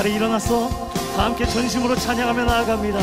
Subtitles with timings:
[0.00, 0.70] 이 자리에 일어나서
[1.14, 2.98] 다 함께 전심으로 찬양하며 나아갑니다.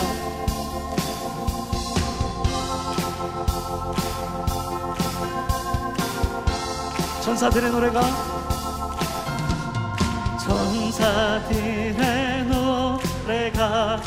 [7.22, 8.02] 천사들의 노래가
[10.44, 14.02] 천사들의 노래가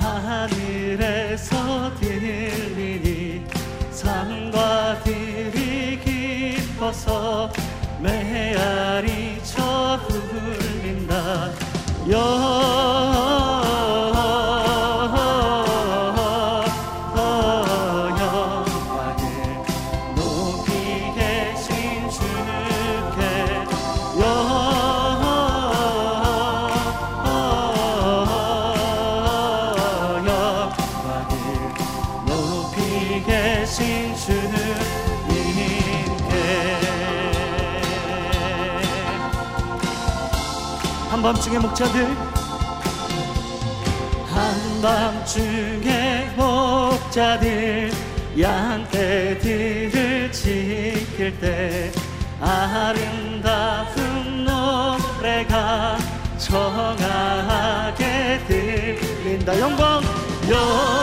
[0.00, 3.46] 하늘에서 들리니
[3.92, 7.52] 산과 들이 깊어서
[8.00, 11.61] 메아리 쳐 불린다
[12.06, 13.11] 영
[41.32, 42.14] 한밤중에 목자들.
[44.26, 47.90] 한밤중에 목자들
[48.38, 51.90] 양떼들을 지킬 때
[52.38, 55.96] 아름다운 노래가
[56.36, 59.58] 청하게 들린다.
[59.58, 60.02] 영광
[60.50, 61.01] 영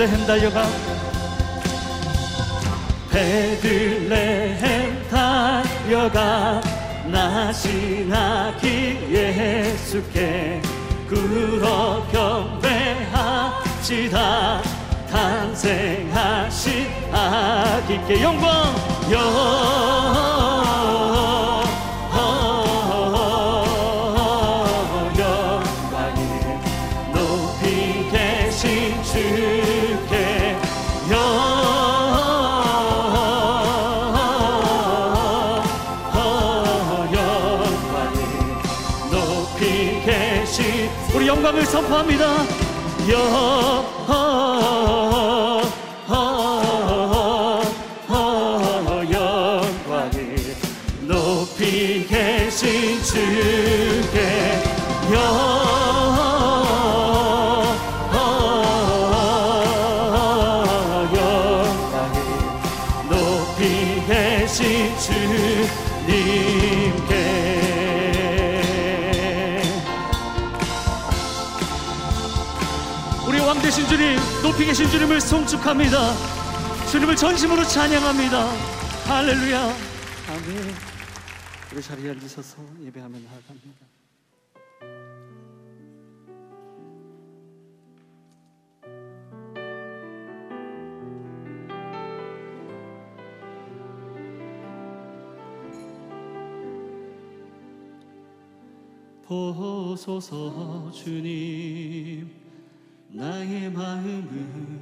[0.00, 0.66] 베들레헴 달려가
[3.10, 4.56] 베들레헴
[5.10, 6.62] 달려가
[7.04, 8.66] 나시나기
[9.10, 10.62] 예수께
[11.06, 12.06] 굴어
[13.10, 13.42] 경배합시다.
[15.10, 18.74] 탄생하신 아기께 영광
[19.10, 20.19] 영
[41.70, 42.24] 선포합니다.
[43.08, 43.79] 영
[74.60, 75.96] 높이 계신 주님을 송축합니다.
[76.90, 78.46] 주님을 전심으로 찬양합니다.
[79.06, 79.58] 할렐루야.
[79.58, 80.74] 아멘.
[81.72, 83.86] 우리 자리에 앉으셔서 예배하며 나아갑니다.
[99.26, 102.39] 보소서 주님
[103.12, 104.80] 나의 마음은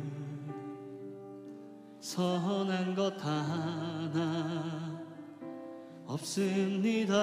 [1.99, 5.03] 선한 것 하나
[6.07, 7.15] 없습니다.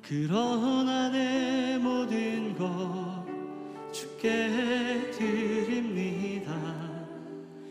[0.00, 3.24] 그러나 내 모든 것
[3.92, 6.54] 주께 드립니다.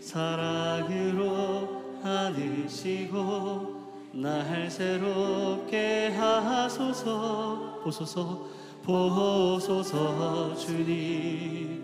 [0.01, 3.79] 사랑으로 안으시고
[4.13, 8.58] 날 새롭게 하소서 보소서
[8.89, 11.83] 보소서 주님.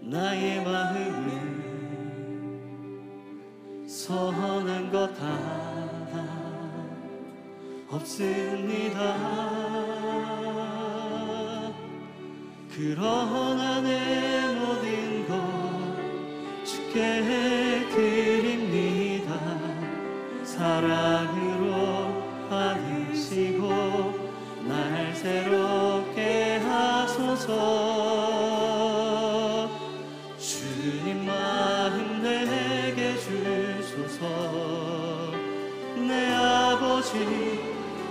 [0.00, 1.46] 나의 마음은
[3.86, 6.26] 선한 것 하나
[7.90, 9.16] 없습니다.
[12.74, 15.32] 그러나 내 모든 것
[16.64, 19.30] 주께 드립니다.
[20.42, 23.66] 사랑으로 받으시고
[24.66, 25.65] 날 새롭게
[27.46, 27.60] 하소서
[30.38, 34.20] 주님 마음 내게 주소서.
[35.96, 37.12] 내 아버지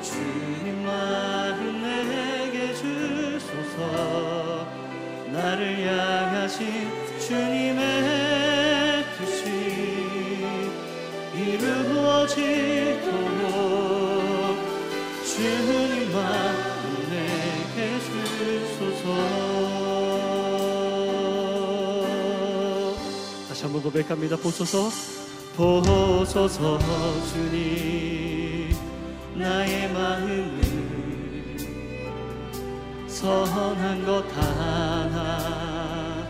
[0.02, 3.78] 주님 마음 내게 주소서.
[5.32, 6.90] 나를 향하신
[7.20, 9.44] 주님의 뜻이
[11.36, 12.36] 이루어지도록
[15.26, 16.65] 주님 마
[23.86, 24.36] 고백합니다.
[24.38, 24.90] 보소서.
[25.56, 26.80] 보소서
[27.28, 28.76] 주님.
[29.36, 31.56] 나의 마음을
[33.08, 36.28] 선한 것 하나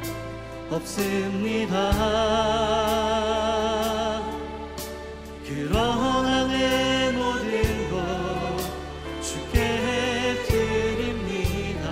[0.70, 1.92] 없습니다.
[5.48, 8.58] 그러나 내 모든 것
[9.22, 11.86] 주께 드립니다.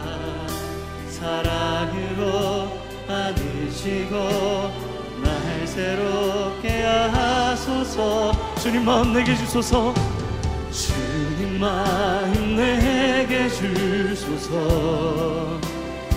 [1.07, 2.67] 사랑으로
[3.07, 4.62] 안으시고
[7.93, 8.31] 하소서.
[8.59, 9.93] 주님 마음 내게 주소서.
[10.71, 14.51] 주님 마음 내게 주소서.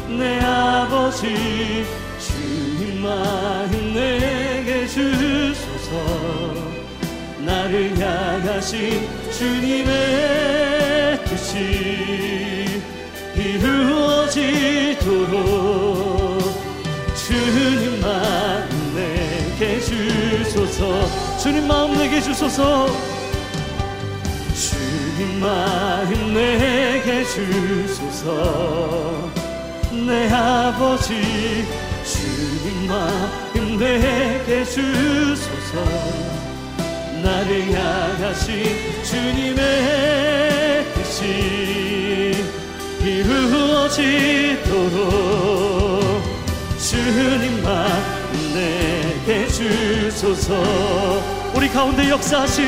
[0.08, 1.84] 내 아버지
[2.18, 5.92] 주님 마음 내게 주소서.
[7.40, 12.80] 나를 향하신 주님의 뜻이
[13.36, 14.46] 이루어지도록
[17.14, 21.15] 주님 마음 내게 주소서
[21.46, 22.88] 주님 마음 내게 주소서.
[24.52, 28.26] 주님 마음 내게 주소서.
[29.92, 31.64] 내 아버지
[32.04, 35.84] 주님 마음 내게 주소서.
[37.22, 42.44] 나를 향하신 주님의 뜻이
[43.04, 43.86] 이루어지도록
[46.76, 51.35] 주님 마음 내게 주소서
[51.76, 52.64] 가운데 역사하신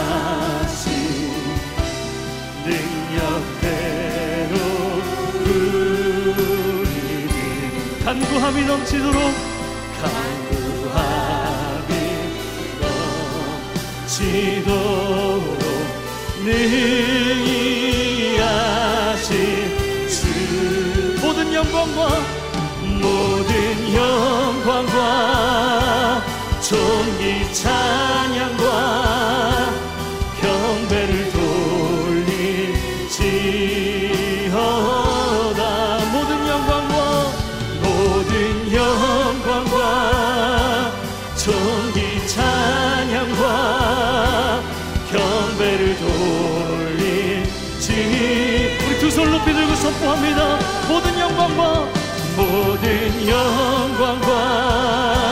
[2.65, 4.55] 능력대로
[5.45, 7.29] 우리를
[8.03, 9.19] 간구함이 넘치도록
[10.01, 11.13] 간구함이
[14.01, 15.59] 넘치도록
[16.45, 17.04] 능
[21.85, 22.09] 영광과
[22.81, 24.97] 모든 영광과
[26.61, 28.63] 존귀 찬양과
[30.41, 31.31] 경배를
[33.05, 33.59] 돌리지어다.
[36.11, 36.95] 모든 영광과
[37.83, 39.77] 모든 영광과
[41.37, 43.43] 존귀 찬양과
[45.11, 47.89] 경배를 돌리지.
[48.87, 50.57] 우리 두 손 높이 들고 선포합니다
[51.45, 51.87] 영광과
[52.35, 55.24] 모든 영광과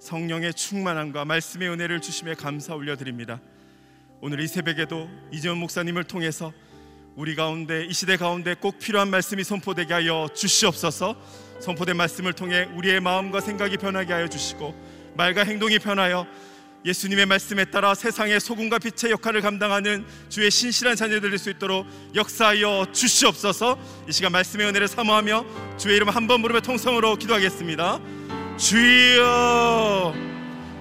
[0.00, 3.40] 성령의 충만함과 말씀의 은혜를 주심에 감사 올려드립니다.
[4.22, 6.52] 오늘 이 새벽에도 이재원 목사님을 통해서
[7.16, 11.16] 우리 가운데 이 시대 가운데 꼭 필요한 말씀이 선포되게 하여 주시옵소서.
[11.60, 14.74] 선포된 말씀을 통해 우리의 마음과 생각이 변하게 하여 주시고
[15.16, 16.26] 말과 행동이 변하여
[16.86, 22.86] 예수님의 말씀에 따라 세상의 소금과 빛의 역할을 감당하는 주의 신실한 자녀들 될 수 있도록 역사하여
[22.92, 23.78] 주시옵소서.
[24.08, 28.00] 이 시간 말씀의 은혜를 사모하며 주의 이름 한 번 부르며 통성으로 기도하겠습니다.
[28.60, 30.14] 주여!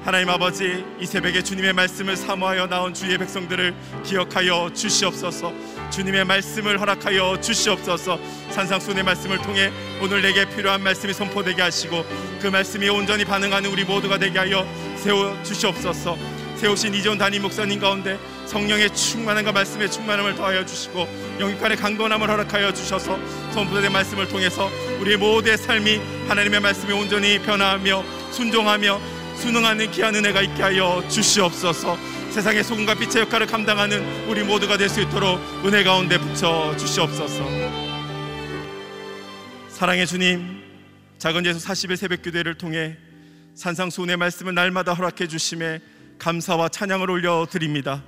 [0.03, 5.53] 하나님 아버지 이 새벽에 주님의 말씀을 사모하여 나온 주의 백성들을 기억하여 주시옵소서.
[5.89, 8.19] 주님의 말씀을 허락하여 주시옵소서.
[8.49, 9.71] 산상순의 말씀을 통해
[10.01, 12.03] 오늘 내게 필요한 말씀이 선포되게 하시고
[12.41, 14.67] 그 말씀이 온전히 반응하는 우리 모두가 되게 하여
[14.97, 21.07] 세워 주시옵소서 세우신 이전 담임 목사님 가운데 성령의 충만함과 말씀의 충만함을 더하여 주시고
[21.39, 23.17] 영육간의 강건함을 허락하여 주셔서
[23.53, 28.99] 선포된 말씀을 통해서 우리의 모두의 삶이 하나님의 말씀에 온전히 변화하며 순종하며
[29.37, 31.97] 순응하는 귀한 은혜가 있게 하여 주시옵소서.
[32.31, 37.45] 세상의 소금과 빛의 역할을 감당하는 우리 모두가 될 수 있도록 은혜 가운데 붙여 주시옵소서.
[39.69, 40.61] 사랑의 주님
[41.19, 42.97] 작은 예수 40일 새벽 기도회를 통해
[43.55, 45.79] 산상수훈의 말씀을 날마다 허락해 주심에
[46.19, 48.03] 감사와 찬양을 올려 드립니다.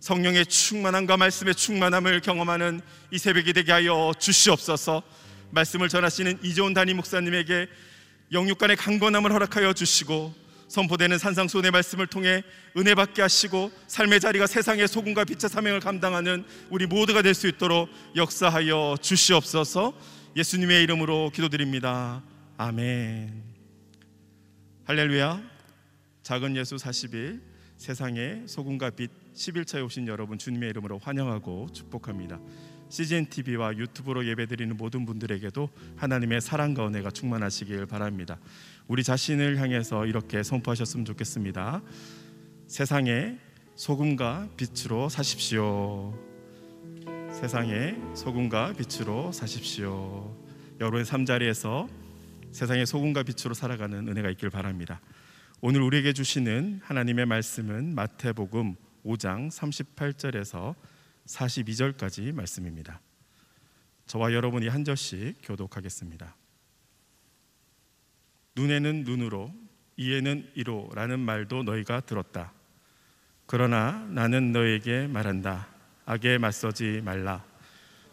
[0.00, 2.80] 성령의 충만함과 말씀의 충만함을 경험하는
[3.10, 5.02] 이 새벽이 되게 하여 주시옵소서.
[5.50, 7.68] 말씀을 전하시는 이재훈 담임 목사님에게
[8.32, 10.34] 영육간의 강건함을 허락하여 주시고
[10.68, 12.42] 선포되는 산상수훈의 말씀을 통해
[12.76, 17.88] 은혜 받게 하시고 삶의 자리가 세상의 소금과 빛의 사명을 감당하는 우리 모두가 될 수 있도록
[18.16, 19.94] 역사하여 주시옵소서.
[20.36, 22.22] 예수님의 이름으로 기도드립니다.
[22.58, 23.42] 아멘.
[24.84, 25.47] 할렐루야.
[26.28, 27.40] 작은 예수 40일
[27.78, 32.38] 세상에 소금과 빛 11차에 오신 여러분 주님의 이름으로 환영하고 축복합니다.
[32.90, 38.38] CGN TV와 유튜브로 예배드리는 모든 분들에게도 하나님의 사랑과 은혜가 충만하시길 바랍니다.
[38.88, 41.80] 우리 자신을 향해서 이렇게 선포하셨으면 좋겠습니다.
[42.66, 43.38] 세상에
[43.74, 46.12] 소금과 빛으로 사십시오.
[47.32, 50.36] 세상에 소금과 빛으로 사십시오.
[50.78, 51.88] 여러분의 삶자리에서
[52.52, 55.00] 세상의 소금과 빛으로 살아가는 은혜가 있길 바랍니다.
[55.60, 60.76] 오늘 우리에게 주시는 하나님의 말씀은 마태복음 5장 38절에서
[61.26, 63.00] 42절까지 말씀입니다.
[64.06, 66.36] 저와 여러분이 한 절씩 교독하겠습니다.
[68.54, 69.52] 눈에는 눈으로
[69.96, 72.52] 이에는 이로라는 말도 너희가 들었다.
[73.46, 75.66] 그러나 나는 너에게 말한다.
[76.06, 77.44] 악에 맞서지 말라.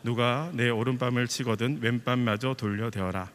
[0.02, 3.32] 누가 내 오른밤을 치거든 왼밤마저 돌려 대어라.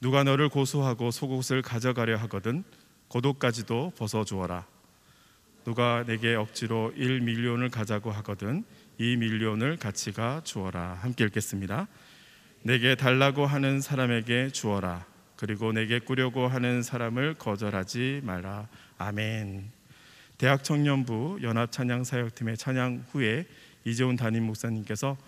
[0.00, 2.62] 누가 너를 고소하고 속옷을 가져가려 하거든
[3.12, 4.66] 고도까지도 벗어 주어라.
[5.64, 8.64] 누가 내게 억지로 1밀리온을 가자고 하거든
[8.98, 10.94] 2밀리온을 같이 가 주어라.
[10.94, 11.88] 함께 읽겠습니다.
[12.62, 15.04] 내게 달라고 하는 사람에게 주어라.
[15.36, 18.68] 그리고 내게 꾸려고 하는 사람을 거절하지 말라.
[18.96, 19.70] 아멘.
[20.38, 23.46] 대학 청년부 연합 찬양 사역팀의 찬양 후에
[23.84, 25.18] 이재훈 담임 목사님께서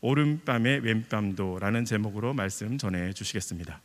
[0.00, 3.80] 오른밤의 왼밤도라는 제목으로 말씀 전해 주시겠습니다.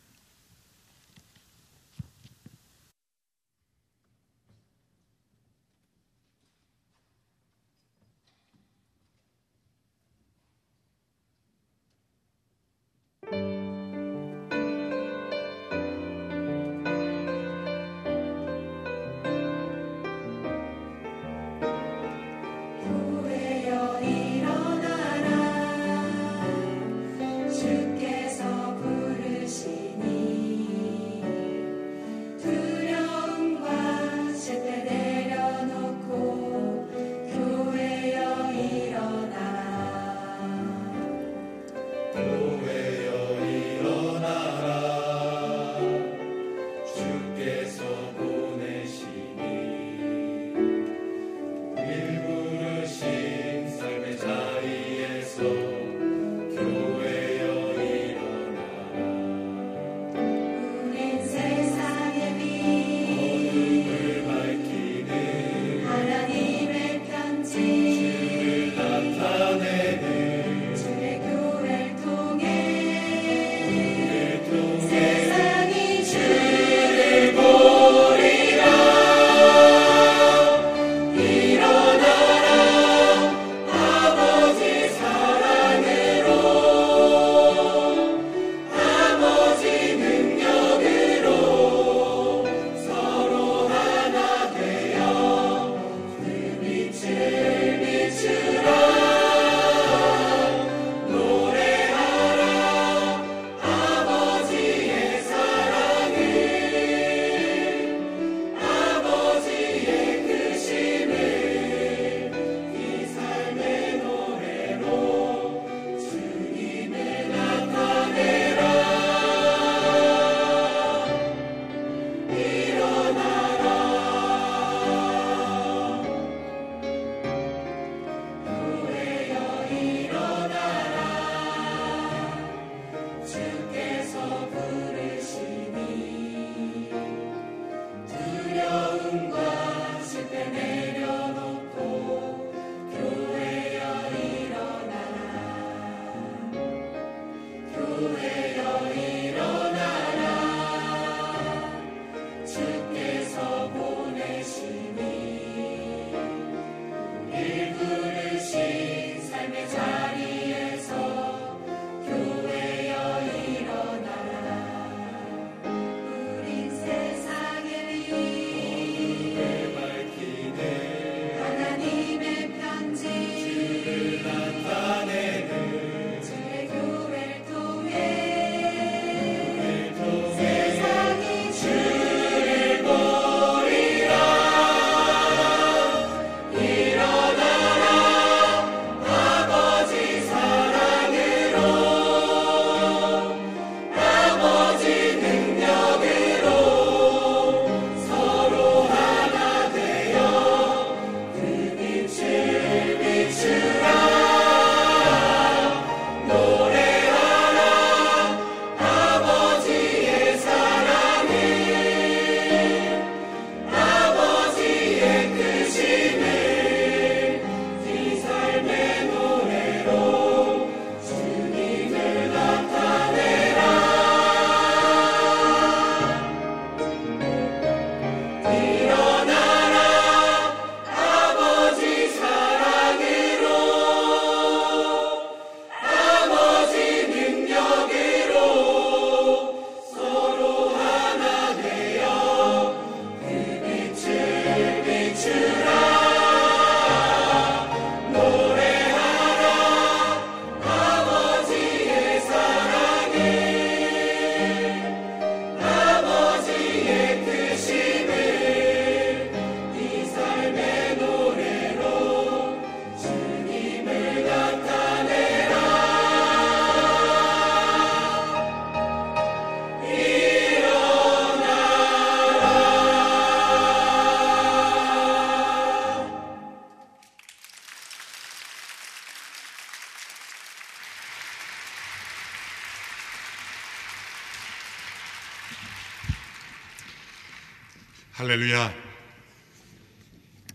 [288.38, 288.72] 할렐루야.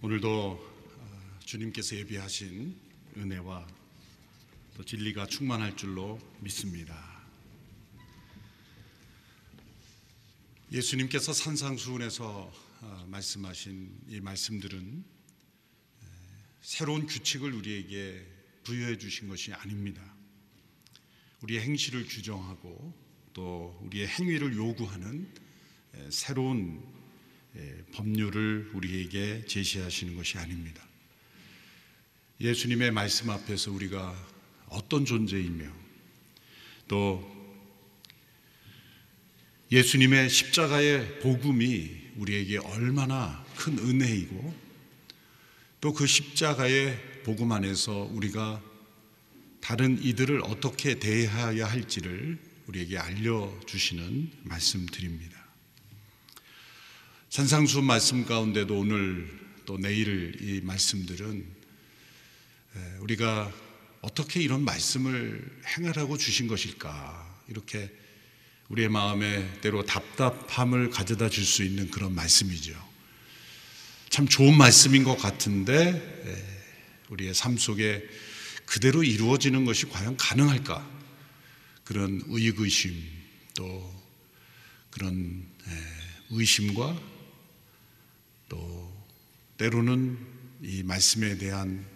[0.03, 2.79] 오늘도 어, 주님께서 예비하신
[3.17, 3.67] 은혜와
[4.77, 7.25] 또 진리가 충만할 줄로 믿습니다.
[10.71, 15.05] 예수님께서 산상수훈에서 어, 말씀하신 이 말씀들은
[16.03, 16.07] 에,
[16.61, 18.25] 새로운 규칙을 우리에게
[18.63, 20.01] 부여해 주신 것이 아닙니다.
[21.41, 22.97] 우리의 행실을 규정하고
[23.33, 25.35] 또 우리의 행위를 요구하는
[25.95, 27.02] 에, 새로운 에,
[27.93, 30.83] 법률을 우리에게 제시하시는 것이 아닙니다.
[32.41, 34.15] 예수님의 말씀 앞에서 우리가
[34.69, 35.71] 어떤 존재이며
[36.89, 37.31] 또
[39.71, 44.73] 예수님의 십자가의 복음이 우리에게 얼마나 큰 은혜이고
[45.81, 48.63] 또 그 십자가의 복음 안에서 우리가
[49.61, 55.32] 다른 이들을 어떻게 대해야 할지를 우리에게 알려주시는 말씀드립니다.
[57.33, 59.27] 산상수 말씀 가운데도 오늘
[59.65, 61.47] 또 내일 이 말씀들은
[62.77, 63.51] 에, 우리가
[64.03, 67.91] 어떻게 이런 말씀을 행하라고 주신 것일까 이렇게
[68.69, 72.75] 우리의 마음에 때로 답답함을 가져다 줄 수 있는 그런 말씀이죠.
[74.11, 75.89] 참 좋은 말씀인 것 같은데
[76.27, 78.07] 에, 우리의 삶 속에
[78.67, 80.87] 그대로 이루어지는 것이 과연 가능할까?
[81.85, 82.95] 그런 의의심
[83.55, 84.05] 또
[84.91, 85.71] 그런 에,
[86.29, 87.12] 의심과
[88.53, 88.93] 또
[89.57, 90.19] 때로는
[90.61, 91.87] 이 말씀에 대한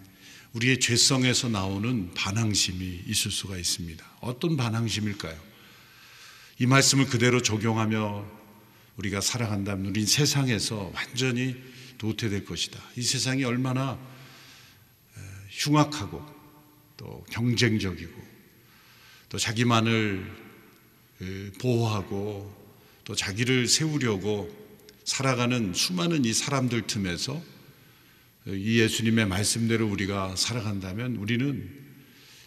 [0.53, 4.03] 우리의 죄성에서 나오는 반항심이 있을 수가 있습니다.
[4.21, 5.39] 어떤 반항심일까요?
[6.57, 8.25] 이 말씀을 그대로 적용하며
[8.95, 11.55] 우리가 살아간다면 우린 세상에서 완전히
[11.99, 12.81] 도태될 것이다.
[12.95, 13.99] 이 세상이 얼마나
[15.49, 16.25] 흉악하고
[16.97, 18.19] 또 경쟁적이고
[19.29, 20.25] 또 자기만을
[21.59, 22.51] 보호하고
[23.03, 24.66] 또 자기를 세우려고
[25.07, 27.41] 살아가는 수많은 이 사람들 틈에서
[28.45, 31.69] 이 예수님의 말씀대로 우리가 살아간다면 우리는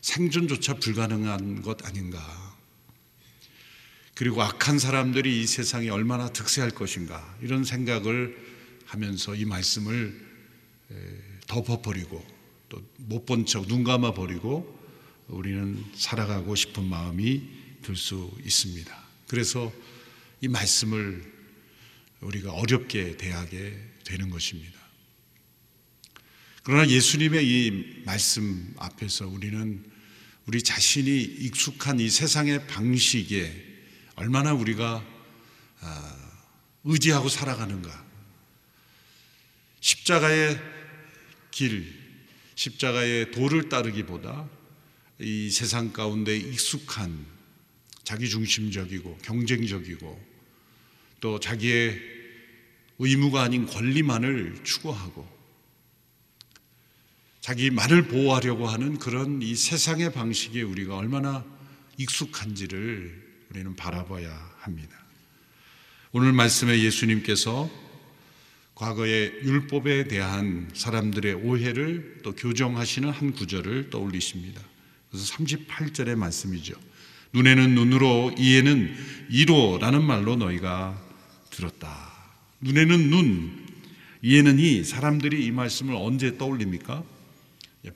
[0.03, 2.21] 생존조차 불가능한 것 아닌가.
[4.15, 7.39] 그리고 악한 사람들이 이 세상에 얼마나 득세할 것인가.
[7.41, 8.37] 이런 생각을
[8.85, 10.21] 하면서 이 말씀을
[11.47, 12.23] 덮어버리고
[12.69, 14.79] 또 못 본 척 눈 감아 버리고
[15.29, 17.43] 우리는 살아가고 싶은 마음이
[17.81, 18.95] 들 수 있습니다.
[19.29, 19.73] 그래서
[20.43, 21.40] 이 말씀을
[22.21, 24.79] 우리가 어렵게 대하게 되는 것입니다.
[26.63, 29.85] 그러나 예수님의 이 말씀 앞에서 우리는
[30.47, 33.53] 우리 자신이 익숙한 이 세상의 방식에
[34.17, 35.05] 얼마나 우리가
[36.85, 38.05] 의지하고 살아가는가.
[39.81, 40.61] 십자가의
[41.51, 41.99] 길,
[42.55, 44.49] 십자가의 도를 따르기보다
[45.19, 47.27] 이 세상 가운데 익숙한
[48.05, 50.30] 자기중심적이고 경쟁적이고
[51.21, 52.01] 또 자기의
[52.99, 55.27] 의무가 아닌 권리만을 추구하고
[57.41, 61.45] 자기만을 보호하려고 하는 그런 이 세상의 방식에 우리가 얼마나
[61.97, 64.97] 익숙한지를 우리는 바라봐야 합니다.
[66.13, 67.71] 오늘 말씀에 예수님께서
[68.75, 74.61] 과거의 율법에 대한 사람들의 오해를 또 교정하시는 한 구절을 떠올리십니다.
[75.11, 76.75] 그래서 38절의 말씀이죠.
[77.33, 78.97] 눈에는 눈으로, 이에는
[79.31, 81.10] 이로라는 말로 너희가
[81.51, 82.13] 들었다.
[82.61, 83.67] 눈에는 눈,
[84.23, 87.05] 이에는 이 사람들이 이 말씀을 언제 떠올립니까?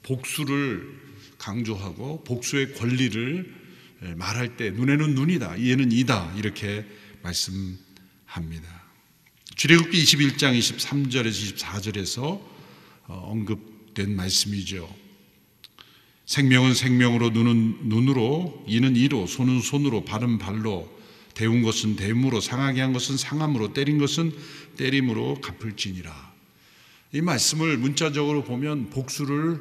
[0.03, 1.01] 복수를
[1.39, 3.55] 강조하고 복수의 권리를
[4.17, 6.85] 말할 때 눈에는 눈이다, 이에는 이다 이렇게
[7.23, 8.85] 말씀합니다.
[9.57, 12.23] 출애굽기 21장 23절에서 24절에서
[13.07, 14.89] 어, 언급된 말씀이죠.
[16.27, 20.91] 생명은 생명으로 눈은 눈으로 이는 이로 손은 손으로 발은 발로
[21.35, 24.33] 데운 것은 대무로 상하게 한 것은 상함으로 때린 것은
[24.77, 26.35] 때림으로 갚을지니라.
[27.13, 29.61] 이 말씀을 문자적으로 보면 복수를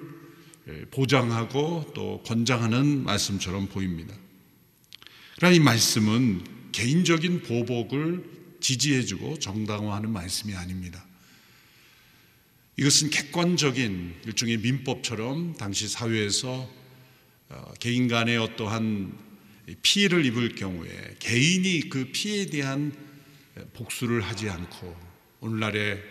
[0.91, 4.15] 보장하고 또 권장하는 말씀처럼 보입니다.
[5.35, 8.23] 그러나 이 말씀은 개인적인 보복을
[8.59, 11.05] 지지해주고 정당화하는 말씀이 아닙니다.
[12.77, 16.67] 이것은 객관적인 일종의 민법처럼 당시 사회에서
[17.49, 19.15] 어, 개인 간의 어떠한
[19.81, 22.93] 피해를 입을 경우에 개인이 그 피해에 대한
[23.73, 24.95] 복수를 하지 않고
[25.39, 26.01] 오늘날의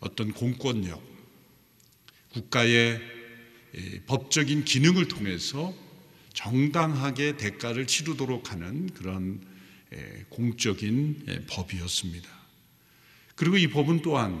[0.00, 1.02] 어떤 공권력,
[2.30, 3.00] 국가의
[4.06, 5.74] 법적인 기능을 통해서
[6.32, 9.40] 정당하게 대가를 치르도록 하는 그런
[10.30, 12.28] 공적인 법이었습니다.
[13.34, 14.40] 그리고 이 법은 또한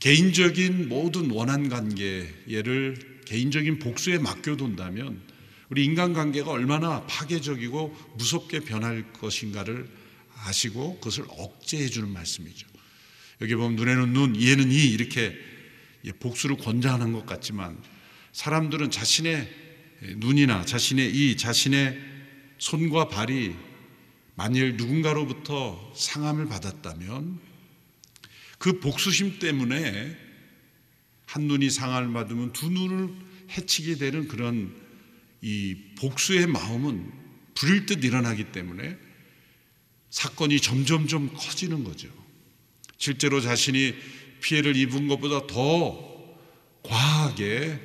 [0.00, 5.37] 개인적인 모든 원한 관계를 개인적인 복수에 맡겨둔다면
[5.70, 9.88] 우리 인간관계가 얼마나 파괴적이고 무섭게 변할 것인가를
[10.30, 12.66] 하시고 그것을 억제해 주는 말씀이죠.
[13.40, 15.36] 여기 보면 눈에는 눈, 이에는 이 이렇게
[16.20, 17.78] 복수를 권장하는 것 같지만
[18.32, 19.48] 사람들은 자신의
[20.16, 21.98] 눈이나 자신의 이 자신의
[22.58, 23.54] 손과 발이
[24.36, 27.40] 만일 누군가로부터 상함을 받았다면
[28.58, 30.16] 그 복수심 때문에
[31.26, 33.12] 한 눈이 상함을 받으면 두 눈을
[33.50, 34.74] 해치게 되는 그런
[35.40, 37.12] 이 복수의 마음은
[37.54, 38.96] 불일 듯 일어나기 때문에
[40.10, 42.08] 사건이 점점점 커지는 거죠.
[42.96, 43.94] 실제로 자신이
[44.40, 46.36] 피해를 입은 것보다 더
[46.82, 47.80] 과하게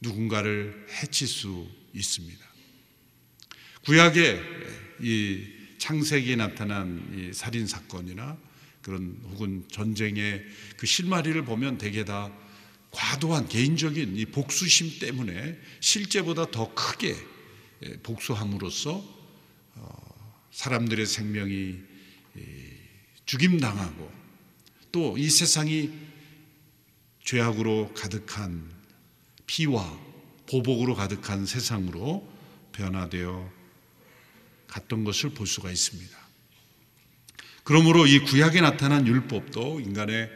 [0.00, 2.44] 누군가를 해칠 수 있습니다.
[3.84, 4.42] 구약의
[5.00, 5.46] 이
[5.78, 8.36] 창세기에 나타난 이 살인 사건이나
[8.82, 10.44] 그런 혹은 전쟁의
[10.76, 12.32] 그 실마리를 보면 대개 다
[12.96, 17.14] 과도한 개인적인 이 복수심 때문에 실제보다 더 크게
[18.02, 19.04] 복수함으로써
[19.74, 21.78] 어, 사람들의 생명이
[23.26, 24.10] 죽임당하고
[24.92, 25.90] 또 이 세상이
[27.22, 28.72] 죄악으로 가득한
[29.46, 30.00] 피와
[30.48, 32.26] 보복으로 가득한 세상으로
[32.72, 33.52] 변화되어
[34.68, 36.16] 갔던 것을 볼 수가 있습니다.
[37.64, 40.30] 그러므로 이 구약에 나타난 율법도 인간의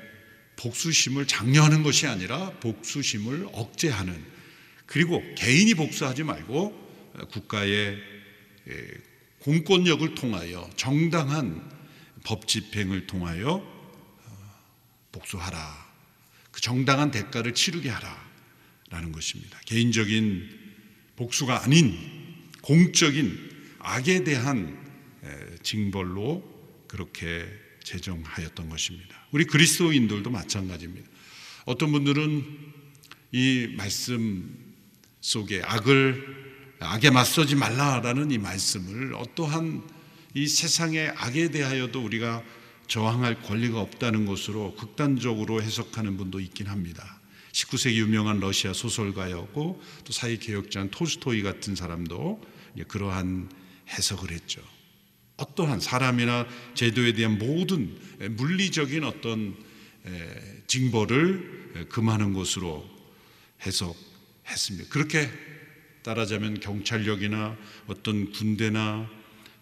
[0.61, 4.23] 복수심을 장려하는 것이 아니라 복수심을 억제하는
[4.85, 7.99] 그리고 개인이 복수하지 말고 국가의
[9.39, 11.71] 공권력을 통하여 정당한
[12.25, 14.59] 법 집행을 통하여 어,
[15.13, 15.91] 복수하라.
[16.51, 18.31] 그 정당한 대가를 치르게 하라
[18.91, 19.59] 라는 것입니다.
[19.65, 20.59] 개인적인
[21.17, 21.97] 복수가 아닌
[22.61, 24.79] 공적인 악에 대한
[25.63, 27.49] 징벌로 그렇게
[27.83, 29.20] 제정하였던 것입니다.
[29.33, 31.09] 우리 그리스도인들도 마찬가지입니다.
[31.65, 32.45] 어떤 분들은
[33.33, 34.75] 이 말씀
[35.21, 39.83] 속에 악을 악에 맞서지 말라라는 이 말씀을 어떠한
[40.35, 42.43] 이 세상의 악에 대하여도 우리가
[42.87, 47.21] 저항할 권리가 없다는 것으로 극단적으로 해석하는 분도 있긴 합니다.
[47.53, 52.41] 19세기 유명한 러시아 소설가였고 또 사회 개혁자인 톨스토이 같은 사람도
[52.89, 53.51] 그러한
[53.91, 54.63] 해석을 했죠.
[55.41, 57.99] 어떠한 사람이나 제도에 대한 모든
[58.37, 59.57] 물리적인 어떤
[60.67, 62.89] 징벌을 금하는 것으로
[63.65, 64.89] 해석했습니다.
[64.91, 65.31] 그렇게
[66.03, 69.09] 따라자면 경찰력이나 어떤 군대나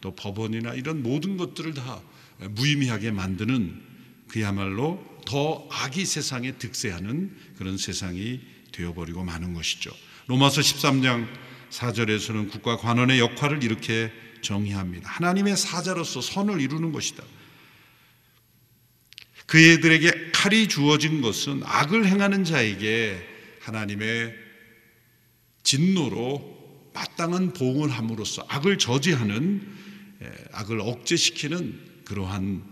[0.01, 2.01] 또 법원이나 이런 모든 것들을 다
[2.39, 3.83] 무의미하게 만드는
[4.29, 8.41] 그야말로 더 악이 세상에 득세하는 그런 세상이
[8.73, 9.91] 되어버리고 마는 것이죠.
[10.27, 11.27] 로마서 13장
[11.71, 14.13] 4절에서는 국가 관원의 역할을 이렇게
[14.43, 15.09] 정의합니다.
[15.09, 17.25] 하나님의 사자로서 선을 이루는 것이다.
[19.47, 23.27] 그애들에게 칼이 주어진 것은 악을 행하는 자에게
[23.61, 24.35] 하나님의
[25.63, 29.67] 진노로 마땅한 보응을 함으로써 악을 저지하는
[30.53, 32.65] 악을 억제시키는 그러한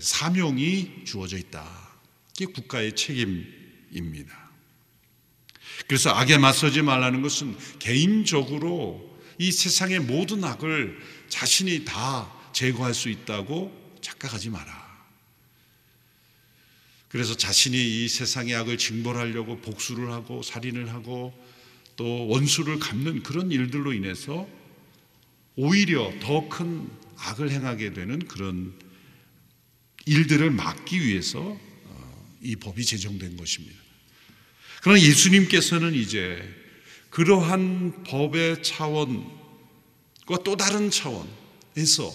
[0.00, 1.66] 사명이 주어져 있다.
[2.36, 4.50] 이게 국가의 책임입니다.
[5.86, 9.09] 그래서 악에 맞서지 말라는 것은 개인적으로
[9.40, 11.00] 이 세상의 모든 악을
[11.30, 14.78] 자신이 다 제거할 수 있다고 착각하지 마라.
[17.08, 21.32] 그래서 자신이 이 세상의 악을 징벌하려고 복수를 하고 살인을 하고
[21.96, 24.46] 또 원수를 갚는 그런 일들로 인해서
[25.56, 28.78] 오히려 더 큰 악을 행하게 되는 그런
[30.04, 31.40] 일들을 막기 위해서
[31.84, 33.80] 어, 이 법이 제정된 것입니다.
[34.82, 36.59] 그러나 예수님께서는 이제
[37.10, 39.24] 그러한 법의 차원과
[40.44, 42.12] 또 다른 차원에서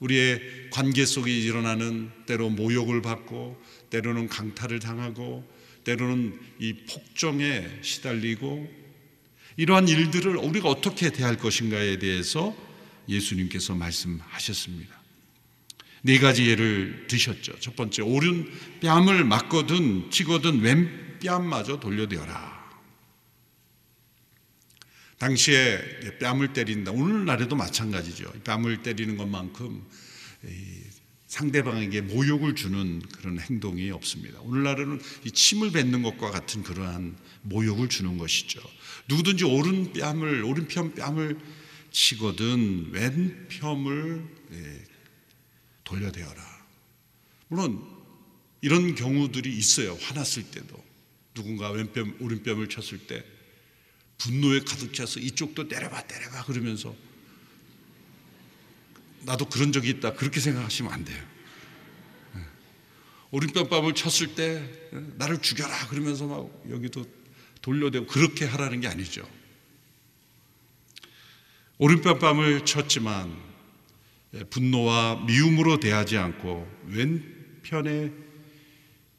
[0.00, 5.48] 우리의 관계 속에 일어나는 때로 모욕을 받고 때로는 강탈을 당하고
[5.84, 8.82] 때로는 이 폭정에 시달리고
[9.56, 12.56] 이러한 일들을 우리가 어떻게 대할 것인가에 대해서
[13.08, 15.00] 예수님께서 말씀하셨습니다.
[16.02, 17.60] 네 가지 예를 드셨죠.
[17.60, 22.61] 첫 번째, 오른 뺨을 맞거든 치거든 왼 뺨마저 돌려대어라.
[25.22, 26.90] 당시에 뺨을 때린다.
[26.90, 28.32] 오늘날에도 마찬가지죠.
[28.42, 29.86] 뺨을 때리는 것만큼
[31.28, 34.40] 상대방에게 모욕을 주는 그런 행동이 없습니다.
[34.40, 38.60] 오늘날에는 이 침을 뱉는 것과 같은 그러한 모욕을 주는 것이죠.
[39.08, 41.38] 누구든지 오른 뺨을 오른편 뺨을
[41.92, 44.84] 치거든 왼편을 예,
[45.84, 46.66] 돌려대어라.
[47.46, 47.80] 물론
[48.60, 49.96] 이런 경우들이 있어요.
[50.00, 50.84] 화났을 때도
[51.32, 53.24] 누군가 왼뺨 오른뺨을 쳤을 때
[54.22, 56.94] 분노에 가득 차서 이쪽도 때려봐 때려봐 그러면서
[59.22, 61.22] 나도 그런 적이 있다 그렇게 생각하시면 안 돼요.
[62.36, 62.40] 예.
[63.32, 67.04] 오른편밥을 쳤을 때 예, 나를 죽여라 그러면서 막 여기도
[67.62, 69.28] 돌려대고 그렇게 하라는 게 아니죠.
[71.78, 73.36] 오른편밤을 쳤지만
[74.50, 78.12] 분노와 미움으로 대하지 않고 왼편에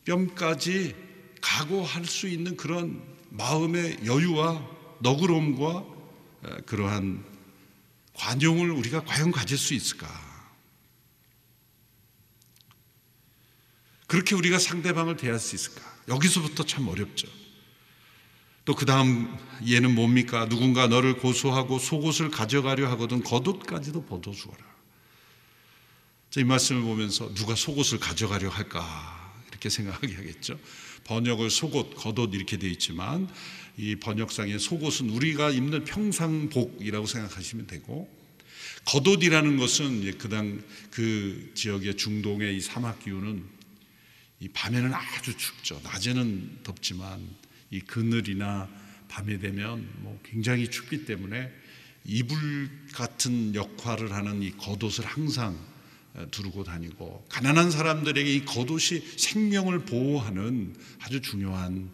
[0.05, 0.95] 뼘까지
[1.41, 4.72] 각오할 수 있는 그런 마음의 여유와
[5.03, 5.85] 너그러움과
[6.65, 7.23] 그러한
[8.13, 10.07] 관용을 우리가 과연 가질 수 있을까?
[14.07, 15.81] 그렇게 우리가 상대방을 대할 수 있을까?
[16.07, 17.27] 여기서부터 참 어렵죠.
[18.65, 19.37] 또 그 다음
[19.67, 20.47] 얘는 뭡니까?
[20.47, 24.73] 누군가 너를 고소하고 속옷을 가져가려 하거든 겉옷까지도 벗어주어라.
[26.37, 30.57] 이 말씀을 보면서 누가 속옷을 가져가려 할까 이렇게 생각하게 하겠죠.
[31.03, 33.29] 번역을 속옷, 겉옷 이렇게 되어 있지만
[33.77, 38.09] 이 번역상의 속옷은 우리가 입는 평상복이라고 생각하시면 되고
[38.85, 43.43] 겉옷이라는 것은 그당 그 지역의 중동의 이 사막 기후는
[44.39, 45.79] 이 밤에는 아주 춥죠.
[45.83, 47.25] 낮에는 덥지만
[47.71, 48.69] 이 그늘이나
[49.07, 51.49] 밤에 되면 뭐 굉장히 춥기 때문에
[52.05, 55.57] 이불 같은 역할을 하는 이 겉옷을 항상
[56.31, 61.89] 두르고 다니고 가난한 사람들에게 이 겉옷이 생명을 보호하는 아주 중요한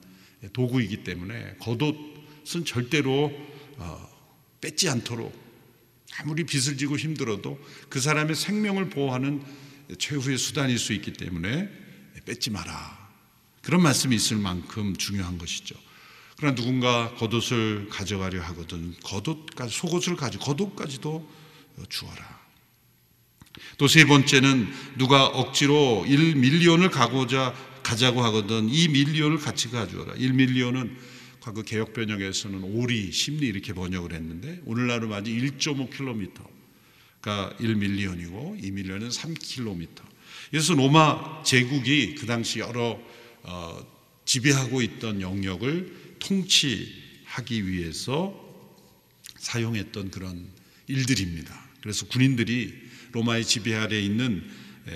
[0.54, 3.32] 도구이기 때문에 겉옷은 절대로
[3.78, 4.10] 어,
[4.62, 5.34] 뺏지 않도록
[6.18, 9.44] 아무리 빚을 지고 힘들어도 그 사람의 생명을 보호하는
[9.98, 11.70] 최후의 수단일 수 있기 때문에
[12.26, 13.10] 뺏지 마라.
[13.62, 15.76] 그런 말씀이 있을 만큼 중요한 것이죠.
[16.38, 21.30] 그러나 누군가 겉옷을 가져가려 하거든 겉옷까지 속옷을 가지고 겉옷까지도
[21.90, 22.40] 주어라.
[23.78, 27.54] 또 세 번째는 누가 억지로 1밀리언을 가고자
[27.90, 30.14] 가자고 하거든 이 밀리언을 같이 가져와라.
[30.14, 30.96] 1밀리언은
[31.40, 39.88] 과거 개혁 번역에서는 오리, 심리 이렇게 번역을 했는데 오늘날은 맞이 1.5km가 1밀리언이고 2밀리언은 3km.
[40.52, 43.00] 그래서 로마 제국이 그 당시 여러
[43.42, 43.84] 어,
[44.26, 48.40] 지배하고 있던 영역을 통치하기 위해서
[49.40, 50.48] 사용했던 그런
[50.86, 51.60] 일들입니다.
[51.82, 52.72] 그래서 군인들이
[53.14, 54.48] 로마의 지배 아래 있는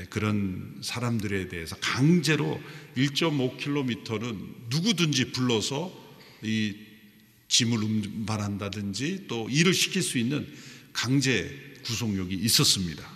[0.10, 2.62] 그런 사람들에 대해서 강제로
[2.96, 5.94] 1.5km는 누구든지 불러서
[6.42, 6.76] 이
[7.48, 10.48] 짐을 운반한다든지 또 일을 시킬 수 있는
[10.92, 13.08] 강제 구속력이 있었습니다.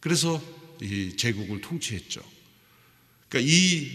[0.00, 0.42] 그래서
[0.80, 2.22] 이 제국을 통치했죠.
[3.28, 3.88] 그러니까 이,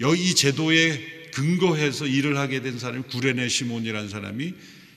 [0.00, 4.54] 이 제도에 근거해서 일을 하게 된 사람이 구레네 시몬이라는 사람이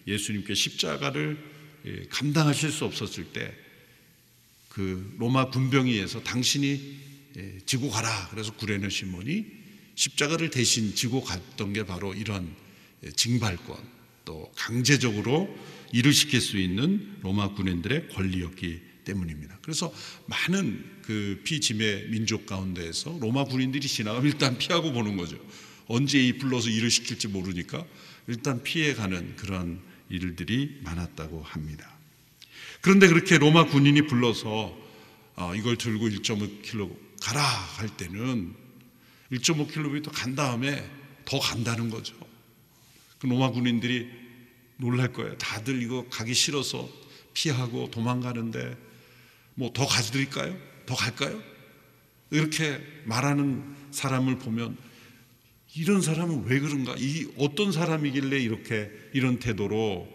[0.07, 1.37] 예수님께 십자가를
[1.85, 3.55] 예, 감당하실 수 없었을 때
[4.71, 6.99] 그 로마 군병위에서 당신이
[7.37, 8.29] 예, 지고 가라.
[8.29, 9.45] 그래서 구레네 시몬이
[9.95, 12.55] 십자가를 대신 지고 갔던 게 바로 이런
[13.03, 13.77] 예, 징발권
[14.23, 15.53] 또 강제적으로
[15.91, 19.59] 일을 시킬 수 있는 로마 군인들의 권리였기 때문입니다.
[19.61, 19.93] 그래서
[20.27, 25.37] 많은 그 피짐의 민족 가운데에서 로마 군인들이 지나가면 일단 피하고 보는 거죠.
[25.87, 27.85] 언제 이 불러서 일을 시킬지 모르니까
[28.27, 31.90] 일단 피해가는 그런 일들이 많았다고 합니다.
[32.81, 34.77] 그런데 그렇게 로마 군인이 불러서
[35.35, 38.55] 어, 이걸 들고 1.5km 가라 할 때는
[39.31, 40.89] 1.5km 간 다음에
[41.25, 42.15] 더 간다는 거죠.
[43.19, 44.09] 그 로마 군인들이
[44.77, 45.37] 놀랄 거예요.
[45.37, 46.89] 다들 이거 가기 싫어서
[47.33, 48.75] 피하고 도망가는데
[49.55, 50.57] 뭐 더 가드릴까요?
[50.85, 51.41] 더 갈까요?
[52.31, 54.75] 이렇게 말하는 사람을 보면
[55.75, 56.95] 이런 사람은 왜 그런가?
[56.97, 60.07] 이 어떤 사람이길래 이렇게 이런 태도로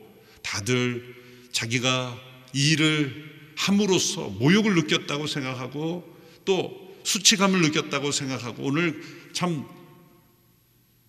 [0.42, 1.14] 다들
[1.52, 2.26] 자기가
[2.57, 9.66] 일을 함으로써 모욕을 느꼈다고 생각하고 또 수치감을 느꼈다고 생각하고 오늘 참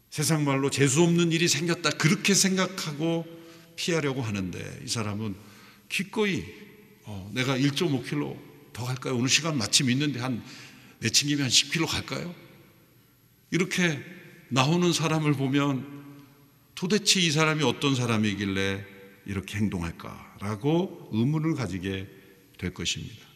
[0.09, 3.25] 세상 말로 재수 없는 일이 생겼다 그렇게 생각하고
[3.75, 5.35] 피하려고 하는데 이 사람은
[5.89, 6.43] 기꺼이
[7.03, 8.37] 어, 내가 1.5km
[8.73, 9.15] 더 갈까요?
[9.15, 10.43] 오늘 시간 마침 있는데 한
[10.99, 12.35] 내친김에 한 10km 갈까요?
[13.51, 13.99] 이렇게
[14.49, 15.85] 나오는 사람을 보면
[16.75, 18.96] 도대체 이 사람이 어떤 사람이길래
[19.27, 22.07] 이렇게 행동할까라고 의문을 가지게
[22.57, 23.27] 될 것입니다.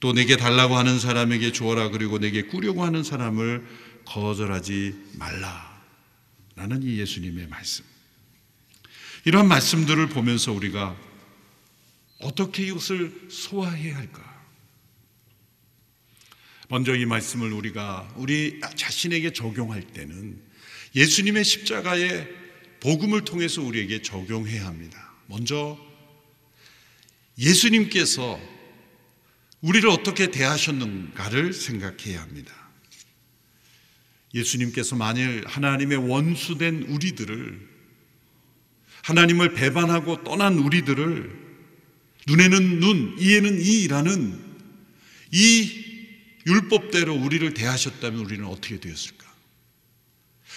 [0.00, 3.66] 또 내게 달라고 하는 사람에게 주어라 그리고 내게 꾸려고 하는 사람을
[4.06, 7.84] 거절하지 말라라는 이 예수님의 말씀.
[9.26, 10.96] 이러한 말씀들을 보면서 우리가
[12.22, 14.30] 어떻게 이것을 소화해야 할까?
[16.70, 20.40] 먼저 이 말씀을 우리가 우리 자신에게 적용할 때는
[20.94, 22.28] 예수님의 십자가의
[22.80, 25.09] 복음을 통해서 우리에게 적용해야 합니다.
[25.30, 25.78] 먼저
[27.38, 28.38] 예수님께서
[29.60, 32.52] 우리를 어떻게 대하셨는가를 생각해야 합니다.
[34.34, 37.68] 예수님께서 만일 하나님의 원수된 우리들을
[39.02, 41.50] 하나님을 배반하고 떠난 우리들을
[42.26, 44.38] 눈에는 눈, 이에는 이라는
[45.30, 45.84] 이
[46.46, 49.32] 율법대로 우리를 대하셨다면 우리는 어떻게 되었을까?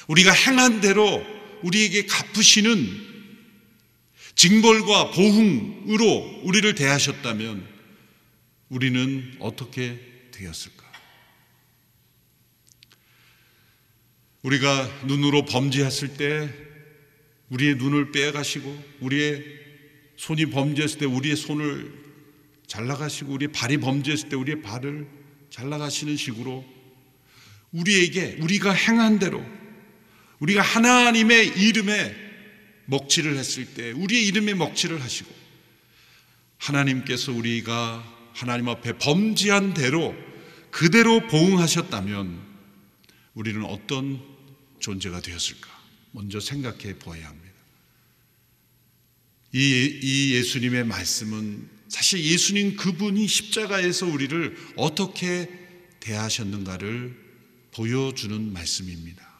[0.07, 1.23] 우리가 행한 대로
[1.61, 3.12] 우리에게 갚으시는
[4.35, 7.67] 징벌과 보응으로 우리를 대하셨다면
[8.69, 9.99] 우리는 어떻게
[10.31, 10.83] 되었을까?
[14.41, 16.49] 우리가 눈으로 범죄했을 때
[17.49, 19.43] 우리의 눈을 빼가시고 우리의
[20.17, 22.03] 손이 범죄했을 때 우리의 손을
[22.67, 25.07] 잘라가시고 우리의 발이 범죄했을 때 우리의 발을
[25.49, 26.65] 잘라가시는 식으로
[27.71, 29.43] 우리에게 우리가 행한 대로
[30.39, 32.22] 우리가 하나님의 이름에
[32.85, 35.33] 먹칠을 했을 때 우리의 이름에 먹칠을 하시고
[36.57, 40.15] 하나님께서 우리가 하나님 앞에 범죄한 대로
[40.71, 42.41] 그대로 보응하셨다면
[43.35, 44.21] 우리는 어떤
[44.79, 45.69] 존재가 되었을까?
[46.11, 47.53] 먼저 생각해 보아야 합니다.
[49.53, 55.49] 이, 이 예수님의 말씀은 사실 예수님 그분이 십자가에서 우리를 어떻게
[55.99, 57.15] 대하셨는가를
[57.71, 59.32] 보여주는 말씀입니다.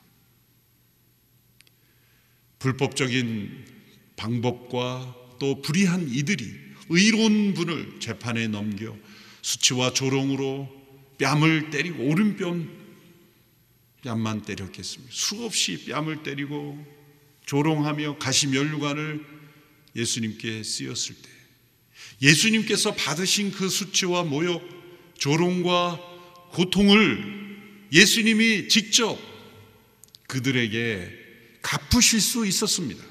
[2.64, 3.66] 불법적인
[4.16, 6.50] 방법과 또 불의한 이들이
[6.88, 8.98] 의로운 분을 재판에 넘겨
[9.42, 10.70] 수치와 조롱으로
[11.20, 12.70] 뺨을 때리고 오른뺨
[14.02, 15.14] 뺨만 때렸겠습니다.
[15.14, 16.82] 수없이 뺨을 때리고
[17.46, 19.26] 조롱하며 가시면류관을
[19.98, 21.30] 예수님께 쓰였을 때
[22.22, 24.64] 예수님께서 받으신 그 수치와 모욕,
[25.18, 26.00] 조롱과
[26.52, 27.58] 고통을
[27.92, 29.20] 예수님이 직접
[30.28, 31.23] 그들에게
[31.64, 33.04] 갚으실 수 있었습니다.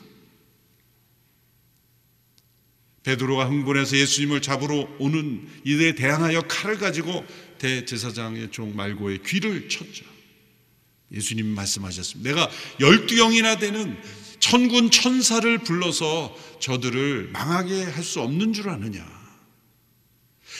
[3.02, 7.26] 베드로가 흥분해서 예수님을 잡으러 오는 이들에 대항하여 칼을 가지고
[7.58, 10.04] 대제사장의 종 말고의 귀를 쳤죠.
[11.10, 12.30] 예수님 말씀하셨습니다.
[12.30, 14.00] 내가 열두 영이나 되는
[14.38, 19.04] 천군 천사를 불러서 저들을 망하게 할 수 없는 줄 아느냐.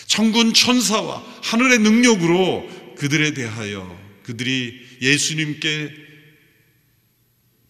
[0.06, 6.11] 천군 천사와 하늘의 능력으로 그들에 대하여 그들이 예수님께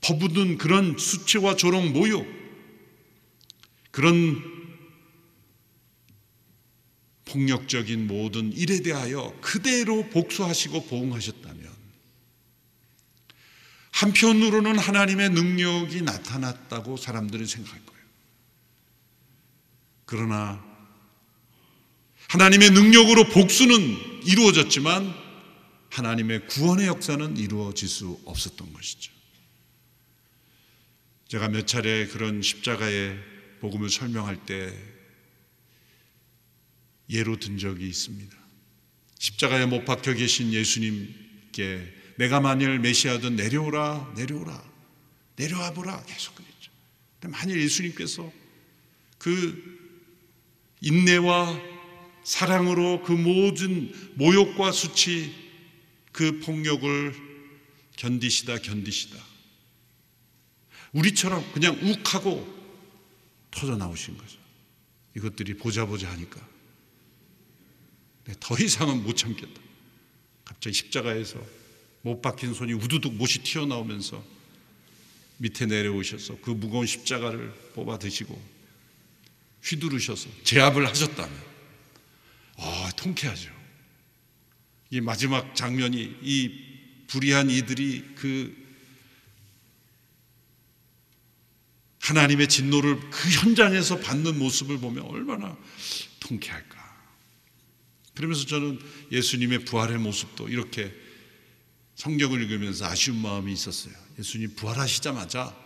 [0.03, 2.27] 퍼붓는 그런 수치와 조롱 모욕
[3.91, 4.53] 그런
[7.25, 11.73] 폭력적인 모든 일에 대하여 그대로 복수하시고 보응하셨다면
[13.93, 18.03] 한편으로는 하나님의 능력이 나타났다고 사람들은 생각할 거예요.
[20.05, 20.63] 그러나
[22.29, 25.15] 하나님의 능력으로 복수는 이루어졌지만
[25.91, 29.13] 하나님의 구원의 역사는 이루어질 수 없었던 것이죠.
[31.33, 33.19] 제가 몇 차례 그런 십자가의
[33.61, 34.71] 복음을 설명할 때
[37.09, 38.37] 예로 든 적이 있습니다.
[39.19, 44.63] 십자가에 못 박혀 계신 예수님께 내가 만일 메시아든 내려오라, 내려오라,
[45.37, 46.71] 내려와 보라 계속 그랬죠.
[47.19, 48.31] 근데 만일 예수님께서
[49.17, 49.81] 그
[50.83, 51.59] 인내와
[52.25, 55.33] 사랑으로 그 모든 모욕과 수치,
[56.13, 57.15] 그 폭력을
[57.97, 59.32] 견디시다, 견디시다.
[60.93, 62.47] 우리처럼 그냥 욱하고
[63.51, 64.39] 터져 나오신 거죠.
[65.17, 66.41] 이것들이 보자 보자 하니까.
[68.25, 69.61] 네, 더 이상은 못 참겠다.
[70.45, 71.45] 갑자기 십자가에서
[72.03, 74.23] 못 박힌 손이 우두둑 못이 튀어나오면서
[75.39, 78.41] 밑에 내려오셔서 그 무거운 십자가를 뽑아 드시고
[79.65, 81.53] 휘두르셔서 제압을 하셨다면
[82.59, 83.51] 아, 통쾌하죠.
[84.91, 88.62] 이 마지막 장면이 이 불의한 이들이 그
[92.03, 95.57] 하나님의 진노를 그 현장에서 받는 모습을 보면 얼마나
[96.21, 96.83] 통쾌할까.
[98.15, 98.81] 그러면서 저는
[99.13, 100.93] 예수님의 부활의 모습도 이렇게
[101.95, 103.95] 성경을 읽으면서 아쉬운 마음이 있었어요.
[104.19, 105.57] 예수님 부활하시자마자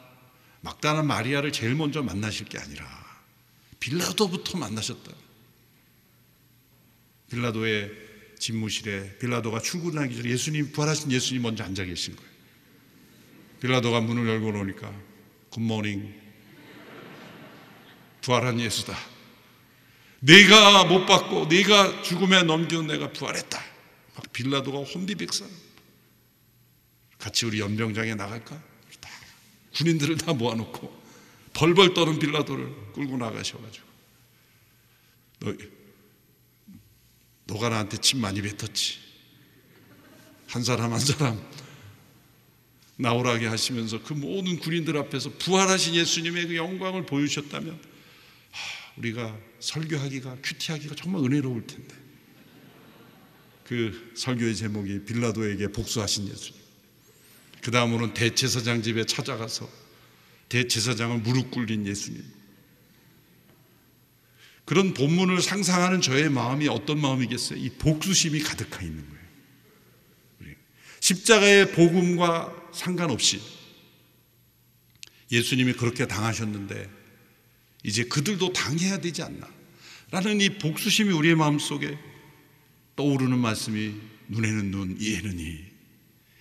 [0.60, 2.86] 막다나 마리아를 제일 먼저 만나실 게 아니라
[3.80, 5.12] 빌라도부터 만나셨다.
[7.30, 7.90] 빌라도의
[8.38, 12.30] 집무실에 빌라도가 출근하기 전에 예수님 부활하신 예수님 먼저 앉아 계신 거예요.
[13.60, 14.94] 빌라도가 문을 열고 놓으니까
[15.50, 16.25] 굿모닝
[18.26, 18.98] 부활한 예수다.
[20.18, 23.64] 내가 못 받고 네가 죽음에 넘기고 내가 부활했다.
[24.16, 25.48] 막 빌라도가 혼비백산.
[27.18, 28.60] 같이 우리 연병장에 나갈까?
[29.00, 29.10] 다
[29.76, 31.04] 군인들을 다 모아놓고
[31.52, 33.86] 벌벌 떠는 빌라도를 끌고 나가셔가지고
[35.40, 35.54] 너
[37.44, 38.98] 너가 나한테 침 많이 뱉었지.
[40.48, 41.40] 한 사람 한 사람
[42.96, 47.95] 나오라게 하시면서 그 모든 군인들 앞에서 부활하신 예수님의 그 영광을 보여주셨다면
[48.96, 51.94] 우리가 설교하기가 큐티하기가 정말 은혜로울 텐데
[53.64, 56.60] 그 설교의 제목이 빌라도에게 복수하신 예수님
[57.62, 59.68] 그 다음으로는 대제사장 집에 찾아가서
[60.48, 62.22] 대제사장을 무릎 꿇린 예수님
[64.64, 67.58] 그런 본문을 상상하는 저의 마음이 어떤 마음이겠어요?
[67.58, 69.16] 이 복수심이 가득하 있는 거예요.
[71.00, 73.40] 십자가의 복음과 상관없이
[75.30, 76.90] 예수님이 그렇게 당하셨는데
[77.86, 79.48] 이제 그들도 당해야 되지 않나?
[80.10, 81.96] 라는 이 복수심이 우리의 마음속에
[82.96, 83.94] 떠오르는 말씀이
[84.26, 85.64] 눈에는 눈, 이에는 이.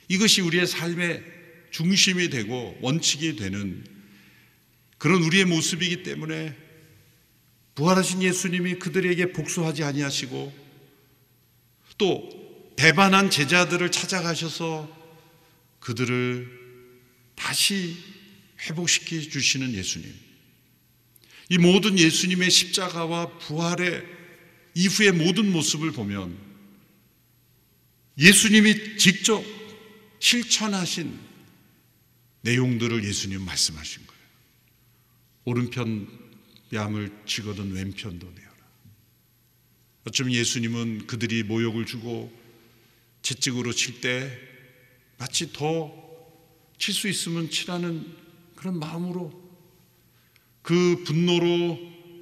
[0.08, 1.24] 이것이 우리의 삶의
[1.70, 3.86] 중심이 되고 원칙이 되는
[4.98, 6.58] 그런 우리의 모습이기 때문에
[7.76, 10.66] 부활하신 예수님이 그들에게 복수하지 아니하시고
[12.00, 14.90] 또 배반한 제자들을 찾아가셔서
[15.80, 16.50] 그들을
[17.36, 17.98] 다시
[18.62, 20.26] 회복시켜 주시는 예수님.
[21.50, 24.04] 이 모든 예수님의 십자가와 부활의
[24.74, 26.38] 이후의 모든 모습을 보면
[28.18, 29.44] 예수님이 직접
[30.20, 31.20] 실천하신
[32.42, 34.22] 내용들을 예수님 말씀하신 거예요.
[35.46, 36.08] 오른편
[36.72, 38.56] 뺨을 치거든 왼편도 내어라.
[40.06, 42.32] 어쩌면 예수님은 그들이 모욕을 주고
[43.22, 44.32] 채찍으로 칠 때
[45.18, 46.06] 마치 더
[46.78, 48.06] 칠 수 있으면 치라는
[48.56, 49.45] 그런 마음으로
[50.66, 51.80] 그 분노로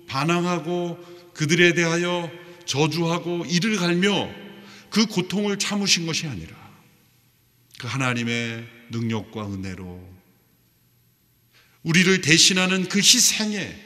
[0.08, 1.00] 반항하고
[1.34, 2.30] 그들에 대하여
[2.66, 4.30] 저주하고 이를 갈며
[4.90, 6.54] 그 고통을 참으신 것이 아니라
[7.80, 10.14] 그 하나님의 능력과 은혜로
[11.84, 13.82] 우리를 대신하는 그 희생의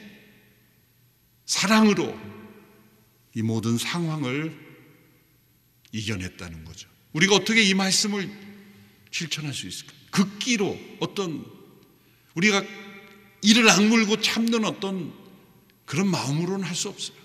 [1.46, 2.18] 사랑으로
[3.34, 4.58] 이 모든 상황을
[5.92, 6.88] 이겨냈다는 거죠.
[7.12, 8.28] 우리가 어떻게 이 말씀을
[9.12, 9.92] 실천할 수 있을까?
[10.10, 11.46] 극기로 어떤
[12.34, 12.64] 우리가
[13.42, 15.12] 이를 악물고 참는 어떤
[15.84, 17.16] 그런 마음으로는 할 수 없어요.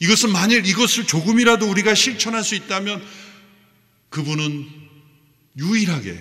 [0.00, 3.04] 이것은 만일 이것을 조금이라도 우리가 실천할 수 있다면
[4.08, 4.68] 그분은
[5.56, 6.18] 유일하게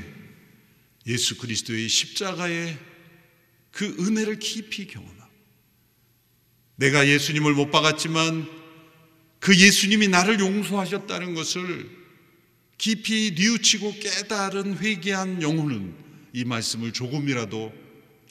[1.07, 2.77] 예수 그리스도의 십자가의
[3.71, 5.31] 그 은혜를 깊이 경험하고
[6.75, 8.47] 내가 예수님을 못 박았지만
[9.39, 11.89] 그 예수님이 나를 용서하셨다는 것을
[12.77, 15.95] 깊이 뉘우치고 깨달은 회개한 영혼은
[16.33, 17.73] 이 말씀을 조금이라도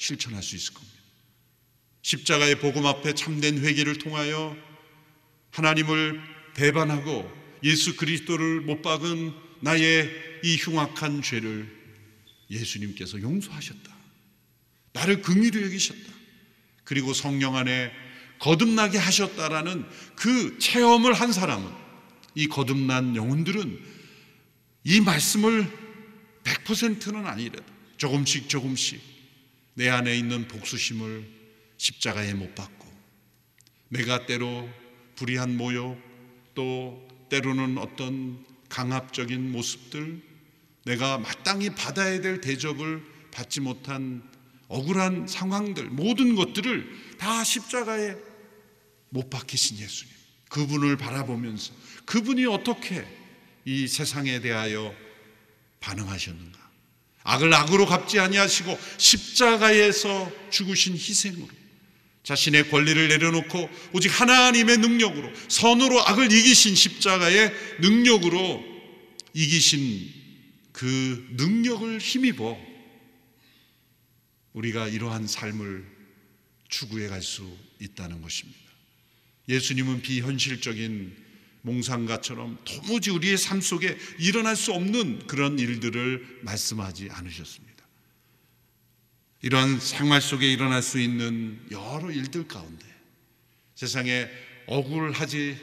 [0.01, 0.99] 실천할 수 있을 겁니다.
[2.03, 4.57] 십자가의 복음 앞에 참된 회개를 통하여
[5.51, 6.21] 하나님을
[6.55, 7.31] 배반하고
[7.63, 10.11] 예수 그리스도를 못 박은 나의
[10.43, 11.71] 이 흉악한 죄를
[12.51, 13.95] 예수님께서 용서하셨다.
[14.95, 16.13] 나를 긍휼히 여기셨다.
[16.85, 17.93] 그리고 성령 안에
[18.39, 19.87] 거듭나게 하셨다라는
[20.17, 21.71] 그 체험을 한 사람은
[22.35, 23.79] 이 거듭난 영혼들은
[24.85, 25.71] 이 말씀을
[26.43, 27.63] 100%는 아니래도
[27.99, 29.20] 조금씩 조금씩
[29.75, 31.29] 내 안에 있는 복수심을
[31.77, 32.87] 십자가에 못 박고
[33.89, 34.69] 내가 때로
[35.17, 35.99] 불의한 모욕
[36.55, 40.23] 또 때로는 어떤 강압적인 모습들
[40.85, 44.23] 내가 마땅히 받아야 될 대접을 받지 못한
[44.69, 48.17] 억울한 상황들 모든 것들을 다 십자가에
[49.11, 50.15] 못 박히신 예수님.
[50.49, 51.73] 그분을 바라보면서
[52.07, 53.07] 그분이 어떻게
[53.65, 54.95] 이 세상에 대하여
[55.81, 56.60] 반응하셨는가
[57.23, 61.49] 악을 악으로 갚지 아니하시고 십자가에서 죽으신 희생으로
[62.23, 68.65] 자신의 권리를 내려놓고 오직 하나님의 능력으로 선으로 악을 이기신 십자가의 능력으로
[69.35, 70.21] 이기신
[70.73, 72.59] 그 능력을 힘입어
[74.53, 75.87] 우리가 이러한 삶을
[76.69, 78.59] 추구해 갈 수 있다는 것입니다.
[79.49, 81.17] 예수님은 비현실적인
[81.63, 87.71] 몽상가처럼 도무지 우리의 삶 속에 일어날 수 없는 그런 일들을 말씀하지 않으셨습니다.
[89.43, 92.87] 이러한 생활 속에 일어날 수 있는 여러 일들 가운데
[93.75, 94.29] 세상에
[94.67, 95.59] 억울하지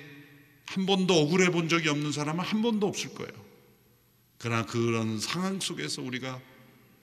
[0.65, 3.45] 한 번도 억울해 본 적이 없는 사람은 한 번도 없을 거예요.
[4.37, 6.41] 그러나 그런 상황 속에서 우리가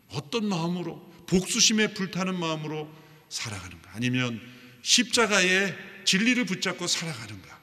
[0.09, 2.91] 어떤 마음으로 복수심에 불타는 마음으로
[3.29, 4.41] 살아가는가 아니면
[4.83, 5.75] 십자가의
[6.05, 7.54] 진리를 붙잡고 살아가는가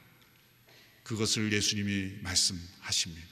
[1.12, 3.28] 그것을 예수님이 말씀하십니다.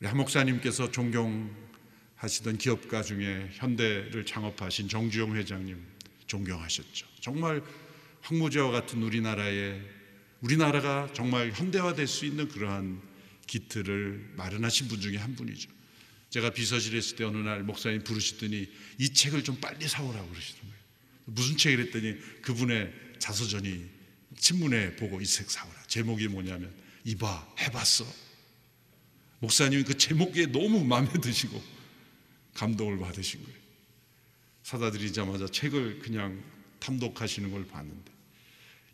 [0.00, 5.80] 우리 한 목사님께서 존경하시던 기업가 중에 현대를 창업하신 정주영 회장님
[6.26, 7.06] 존경하셨죠.
[7.20, 7.62] 정말
[8.22, 9.80] 황무지와 같은 우리나라에
[10.40, 13.00] 우리나라가 정말 현대화될 수 있는 그러한
[13.46, 15.70] 기틀을 마련하신 분 중에 한 분이죠.
[16.30, 20.74] 제가 비서실에 있을 때 어느 날 목사님 부르시더니 이 책을 좀 빨리 사오라고 그러시더라고요.
[21.26, 23.91] 무슨 책이랬더니 그분의 자서전이
[24.38, 25.82] 신문에 보고 이 책 사오라.
[25.86, 26.74] 제목이 뭐냐면
[27.04, 28.04] 이봐 해봤어.
[29.40, 31.62] 목사님이 그 제목에 너무 마음에 드시고
[32.54, 33.58] 감동을 받으신 거예요.
[34.62, 36.42] 사다 드리자마자 책을 그냥
[36.78, 38.12] 탐독하시는 걸 봤는데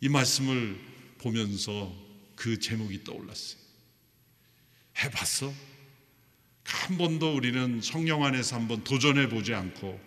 [0.01, 0.79] 이 말씀을
[1.19, 1.93] 보면서
[2.35, 3.59] 그 제목이 떠올랐어요.
[5.03, 5.53] 해봤어?
[6.63, 9.99] 한 번도 우리는 성령 안에서 한번 도전해 보지 않고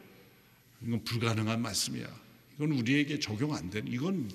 [0.83, 2.07] 이건 불가능한 말씀이야.
[2.57, 4.31] 이건 우리에게 적용 안 되는 이건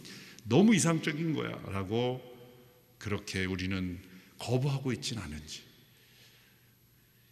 [0.47, 1.51] 너무 이상적인 거야.
[1.67, 2.21] 라고
[2.97, 4.01] 그렇게 우리는
[4.39, 5.61] 거부하고 있지는 않은지.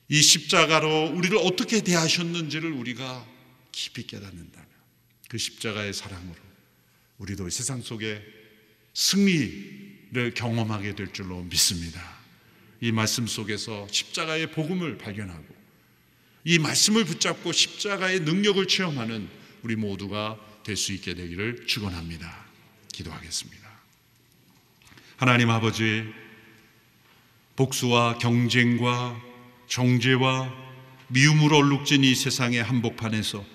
[0.09, 3.27] 이 십자가로 우리를 어떻게 대하셨는지를 우리가
[3.71, 4.67] 깊이 깨닫는다면
[5.29, 6.35] 그 십자가의 사랑으로
[7.17, 8.23] 우리도 세상 속에
[8.93, 12.15] 승리 경험하게 될 줄로 믿습니다.
[12.81, 15.55] 이 말씀 속에서 십자가의 복음을 발견하고
[16.43, 19.27] 이 말씀을 붙잡고 십자가의 능력을 체험하는
[19.63, 22.44] 우리 모두가 될 수 있게 되기를 축원합니다.
[22.95, 23.69] 기도하겠습니다.
[25.17, 26.05] 하나님 아버지
[27.55, 29.21] 복수와 경쟁과
[29.67, 30.53] 정죄와
[31.07, 33.45] 미움으로 얼룩진 이 세상의 한복판에서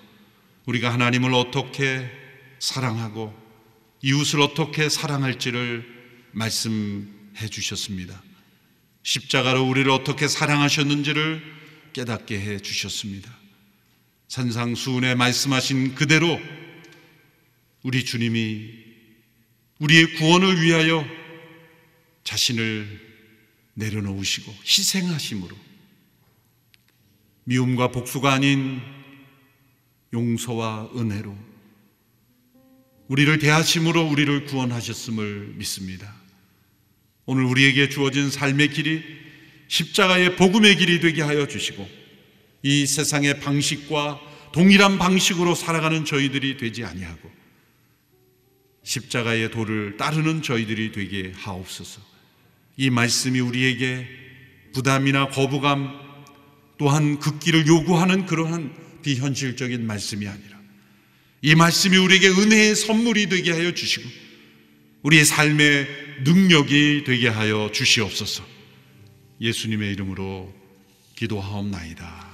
[0.66, 2.10] 우리가 하나님을 어떻게
[2.58, 3.34] 사랑하고
[4.02, 5.84] 이웃을 어떻게 사랑할지를
[6.32, 8.22] 말씀해 주셨습니다.
[9.02, 11.42] 십자가로 우리를 어떻게 사랑하셨는지를
[11.92, 13.30] 깨닫게 해 주셨습니다.
[14.28, 16.40] 산상수훈에 말씀하신 그대로
[17.82, 18.89] 우리 주님이
[19.80, 21.06] 우리의 구원을 위하여
[22.22, 23.00] 자신을
[23.74, 25.56] 내려놓으시고 희생하심으로
[27.44, 28.80] 미움과 복수가 아닌
[30.12, 31.36] 용서와 은혜로
[33.08, 36.14] 우리를 대하심으로 우리를 구원하셨음을 믿습니다.
[37.24, 39.02] 오늘 우리에게 주어진 삶의 길이
[39.68, 41.88] 십자가의 복음의 길이 되게 하여 주시고
[42.62, 44.20] 이 세상의 방식과
[44.52, 47.39] 동일한 방식으로 살아가는 저희들이 되지 아니하고
[48.90, 52.00] 십자가의 도를 따르는 저희들이 되게 하옵소서.
[52.76, 54.08] 이 말씀이 우리에게
[54.72, 55.96] 부담이나 거부감
[56.76, 60.58] 또한 극기를 요구하는 그러한 비현실적인 말씀이 아니라
[61.42, 64.08] 이 말씀이 우리에게 은혜의 선물이 되게 하여 주시고
[65.02, 65.86] 우리의 삶의
[66.24, 68.44] 능력이 되게 하여 주시옵소서.
[69.40, 70.52] 예수님의 이름으로
[71.14, 72.29] 기도하옵나이다.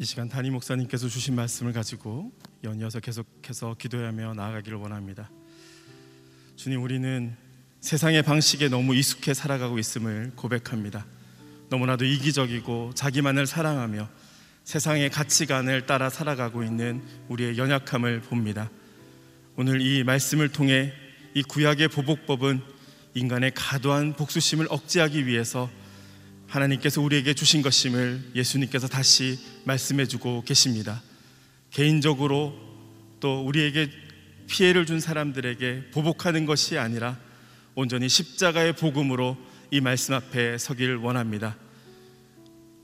[0.00, 2.30] 이 시간 담임 목사님께서 주신 말씀을 가지고
[2.62, 5.28] 연이어서 계속해서 기도하며 나아가기를 원합니다.
[6.54, 7.34] 주님, 우리는
[7.80, 11.04] 세상의 방식에 너무 익숙해 살아가고 있음을 고백합니다.
[11.68, 14.08] 너무나도 이기적이고 자기만을 사랑하며
[14.62, 18.70] 세상의 가치관을 따라 살아가고 있는 우리의 연약함을 봅니다.
[19.56, 20.92] 오늘 이 말씀을 통해
[21.34, 22.62] 이 구약의 보복법은
[23.14, 25.68] 인간의 과도한 복수심을 억제하기 위해서
[26.48, 31.02] 하나님께서 우리에게 주신 것임을 예수님께서 다시 말씀해 주고 계십니다.
[31.70, 32.54] 개인적으로
[33.20, 33.90] 또 우리에게
[34.46, 37.18] 피해를 준 사람들에게 보복하는 것이 아니라
[37.74, 39.36] 온전히 십자가의 복음으로
[39.70, 41.56] 이 말씀 앞에 서길 원합니다.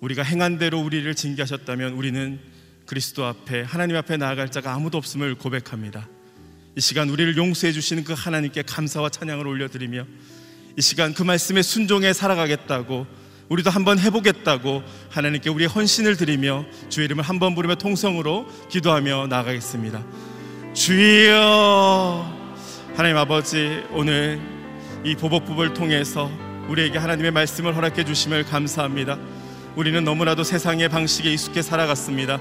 [0.01, 2.39] 우리가 행한 대로 우리를 징계하셨다면 우리는
[2.85, 6.07] 그리스도 앞에 하나님 앞에 나아갈 자가 아무도 없음을 고백합니다.
[6.77, 10.07] 이 시간 우리를 용서해 주시는 그 하나님께 감사와 찬양을 올려드리며
[10.77, 17.23] 이 시간 그 말씀에 순종해 살아가겠다고 우리도 한번 해보겠다고 하나님께 우리의 헌신을 드리며 주의 이름을
[17.25, 20.03] 한번 부르며 통성으로 기도하며 나아가겠습니다.
[20.73, 22.45] 주여
[22.97, 24.41] 하나님 아버지 오늘
[25.05, 26.31] 이 보복법을 통해서
[26.69, 29.19] 우리에게 하나님의 말씀을 허락해 주심을 감사합니다.
[29.77, 32.39] 우리는 너무나도 세상의 방식에 익숙해 살아갔습니다.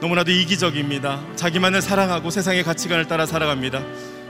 [0.00, 1.20] 너무나도 이기적입니다.
[1.36, 3.82] 자기만을 사랑하고 세상의 가치관을 따라 살아갑니다.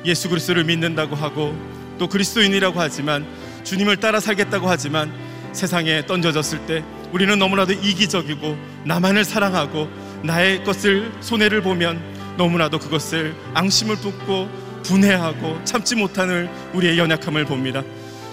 [0.05, 1.57] 예수 그리스도를 믿는다고 하고
[1.99, 3.25] 또 그리스도인이라고 하지만
[3.63, 5.13] 주님을 따라 살겠다고 하지만
[5.53, 9.89] 세상에 던져졌을 때 우리는 너무나도 이기적이고 나만을 사랑하고
[10.23, 12.01] 나의 것을 손해를 보면
[12.37, 14.49] 너무나도 그것을 앙심을 돋고
[14.85, 17.83] 분해하고 참지 못하는 우리의 연약함을 봅니다.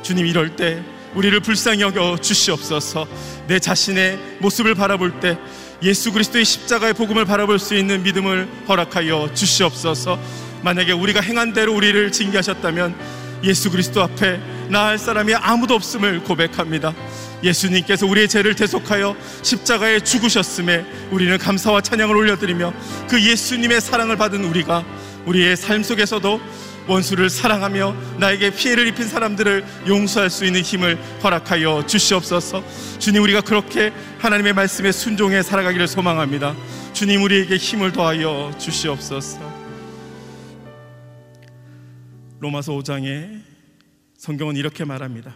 [0.02, 0.82] 주님 이럴 때
[1.16, 3.08] 우리를 불쌍히 여겨 주시옵소서.
[3.48, 5.38] 내 자신의 모습을 바라볼 때
[5.82, 10.20] 예수 그리스도의 십자가의 복음을 바라볼 수 있는 믿음을 허락하여 주시옵소서.
[10.62, 12.96] 만약에 우리가 행한 대로 우리를 징계하셨다면
[13.44, 16.94] 예수 그리스도 앞에 나을 사람이 아무도 없음을 고백합니다.
[17.44, 22.74] 예수님께서 우리의 죄를 대속하여 십자가에 죽으셨음에 우리는 감사와 찬양을 올려드리며
[23.10, 24.84] 그 예수님의 사랑을 받은 우리가
[25.26, 26.42] 우리의 삶 속에서도
[26.88, 32.64] 원수를 사랑하며 나에게 피해를 입힌 사람들을 용서할 수 있는 힘을 허락하여 주시옵소서.
[32.98, 36.56] 주님 우리가 그렇게 하나님의 말씀에 순종해 살아가기를 소망합니다.
[36.94, 39.59] 주님 우리에게 힘을 더하여 주시옵소서.
[42.40, 43.42] 로마서 5장에
[44.18, 45.36] 성경은 이렇게 말합니다.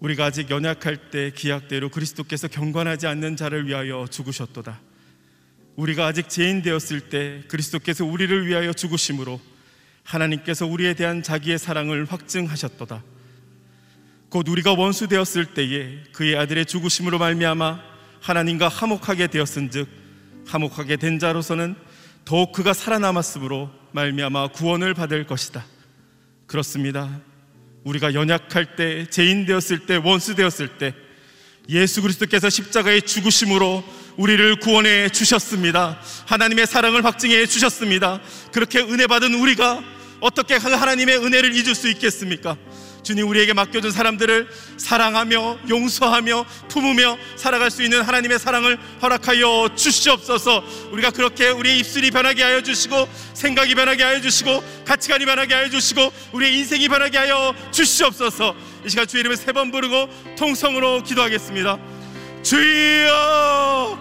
[0.00, 4.80] 우리가 아직 연약할 때 기약대로 그리스도께서 경건하지 않는 자를 위하여 죽으셨도다.
[5.76, 9.38] 우리가 아직 죄인 되었을 때 그리스도께서 우리를 위하여 죽으심으로
[10.04, 13.02] 하나님께서 우리에 대한 자기의 사랑을 확증하셨도다.
[14.30, 17.80] 곧 우리가 원수 되었을 때에 그의 아들의 죽으심으로 말미암아
[18.20, 19.86] 하나님과 화목하게 되었은즉
[20.46, 21.76] 화목하게 된 자로서는
[22.24, 25.73] 더욱 그가 살아남았으므로 말미암아 구원을 받을 것이다.
[26.46, 27.20] 그렇습니다.
[27.84, 30.94] 우리가 연약할 때, 죄인 되었을 때, 원수 되었을 때
[31.68, 33.84] 예수 그리스도께서 십자가의 죽으심으로
[34.16, 35.98] 우리를 구원해 주셨습니다.
[36.26, 38.20] 하나님의 사랑을 확증해 주셨습니다.
[38.52, 39.82] 그렇게 은혜 받은 우리가
[40.20, 42.56] 어떻게 하나님의 은혜를 잊을 수 있겠습니까?
[43.04, 44.48] 주님 우리에게 맡겨준 사람들을
[44.78, 50.64] 사랑하며 용서하며 품으며 살아갈 수 있는 하나님의 사랑을 허락하여 주시옵소서.
[50.90, 56.12] 우리가 그렇게 우리의 입술이 변하게 하여 주시고 생각이 변하게 하여 주시고 가치관이 변하게 하여 주시고
[56.32, 58.56] 우리의 인생이 변하게 하여 주시옵소서.
[58.84, 61.78] 이 시간 주의 이름을 세 번 부르고 통성으로 기도하겠습니다.
[62.42, 63.98] 주여,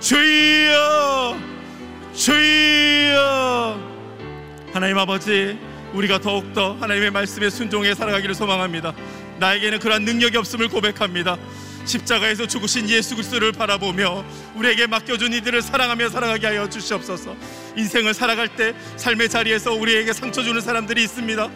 [0.00, 1.38] 주여,
[2.14, 3.80] 주여.
[4.74, 5.56] 하나님 아버지
[5.94, 8.94] 우리가 더욱더 하나님의 말씀에 순종해 살아가기를 소망합니다.
[9.38, 11.36] 나에게는 그러한 능력이 없음을 고백합니다.
[11.84, 14.24] 십자가에서 죽으신 예수 그리스도를 바라보며
[14.54, 17.34] 우리에게 맡겨준 이들을 사랑하며 살아가게 하여 주시옵소서.
[17.76, 21.50] 인생을 살아갈 때 삶의 자리에서 우리에게 상처 주는 사람들이 있습니다.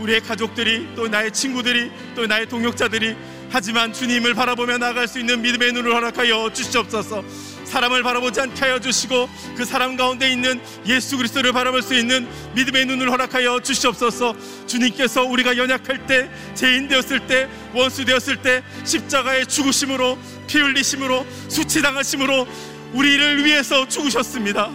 [0.00, 3.16] 우리의 가족들이 또 나의 친구들이 또 나의 동역자들이
[3.50, 7.24] 하지만 주님을 바라보며 나아갈 수 있는 믿음의 눈을 허락하여 주시옵소서
[7.70, 12.86] 사람을 바라보지 않게 하여 주시고 그 사람 가운데 있는 예수 그리스도를 바라볼 수 있는 믿음의
[12.86, 14.34] 눈을 허락하여 주시옵소서.
[14.66, 20.18] 주님께서 우리가 연약할 때 죄인 되었을 때 원수 되었을 때 십자가의 죽으심으로
[20.48, 22.46] 피 흘리심으로 수치당하심으로
[22.92, 24.70] 우리를 위해서 죽으셨습니다.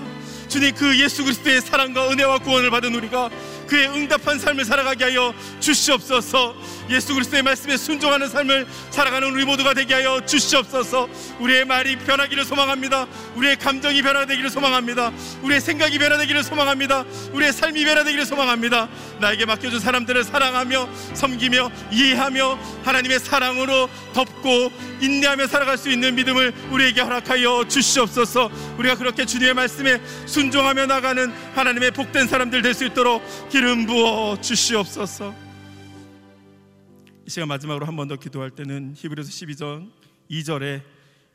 [0.48, 3.30] 주님 그 예수 그리스도의 사랑과 은혜와 구원을 받은 우리가
[3.68, 6.56] 그의 응답한 삶을 살아가게 하여 주시옵소서.
[6.90, 11.10] 예수 그리스도의 말씀에 순종하는 삶을 살아가는 우리 모두가 되게 하여 주시옵소서.
[11.40, 13.08] 우리의 말이 변하기를 소망합니다.
[13.36, 15.12] 우리의 감정이 변화되기를 소망합니다.
[15.42, 17.06] 우리의 생각이 변화되기를 소망합니다.
[17.34, 18.88] 우리의 삶이 변화되기를 소망합니다.
[19.20, 27.02] 나에게 맡겨준 사람들을 사랑하며 섬기며 이해하며 하나님의 사랑으로 덮고 인내하며 살아갈 수 있는 믿음을 우리에게
[27.02, 28.52] 허락하여 주시옵소서.
[28.78, 33.24] 우리가 그렇게 주님의 말씀에 순종하며 나가는 하나님의 복된 사람들 될 수 있도록
[33.56, 35.34] 기름 부어 주시옵소서
[37.26, 39.90] 이 시간 마지막으로 한 번 더 기도할 때는 히브리서 12장
[40.30, 40.84] 2절에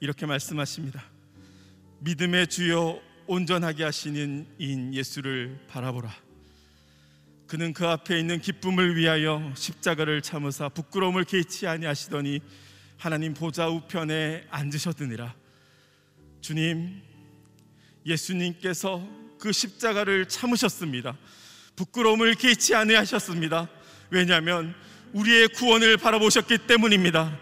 [0.00, 1.02] 이렇게 말씀하십니다.
[2.00, 6.14] 믿음의 주요 온전하게 하시는 인 예수를 바라보라.
[7.46, 12.40] 그는 그 앞에 있는 기쁨을 위하여 십자가를 참으사 부끄러움을 개치 아니하시더니
[12.98, 15.34] 하나님 보좌 우편에 앉으셨느니라.
[16.42, 17.00] 주님,
[18.04, 19.08] 예수님께서
[19.38, 21.16] 그 십자가를 참으셨습니다.
[21.80, 23.68] 부끄러움을 개치 아니하셨습니다.
[24.10, 24.74] 왜냐하면
[25.12, 27.36] 우리의 구원을 바라보셨기 때문입니다.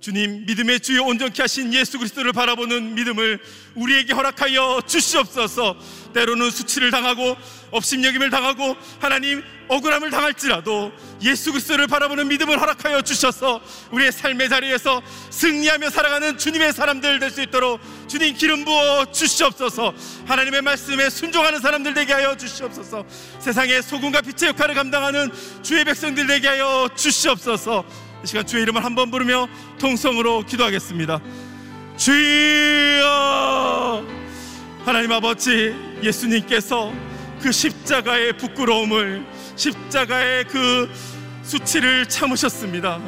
[0.00, 3.38] 주님 믿음의 주요 온전케 하신 예수 그리스도를 바라보는 믿음을
[3.74, 5.76] 우리에게 허락하여 주시옵소서.
[6.14, 7.36] 때로는 수치를 당하고
[7.70, 10.90] 업심여김을 당하고 하나님 억울함을 당할지라도
[11.22, 13.60] 예수 그리스도를 바라보는 믿음을 허락하여 주셔서
[13.92, 17.78] 우리의 삶의 자리에서 승리하며 살아가는 주님의 사람들 될 수 있도록
[18.08, 19.94] 주님 기름 부어 주시옵소서.
[20.26, 23.04] 하나님의 말씀에 순종하는 사람들 되게 하여 주시옵소서.
[23.38, 25.30] 세상의 소금과 빛의 역할을 감당하는
[25.62, 28.09] 주의 백성들 되게 하여 주시옵소서.
[28.22, 29.48] 이 시간 주의 이름을 한번 부르며
[29.78, 31.20] 통성으로 기도하겠습니다.
[31.96, 33.00] 주여
[34.84, 36.92] 하나님 아버지 예수님께서
[37.40, 39.24] 그 십자가의 부끄러움을
[39.56, 40.90] 십자가의 그
[41.42, 43.00] 수치를 참으셨습니다.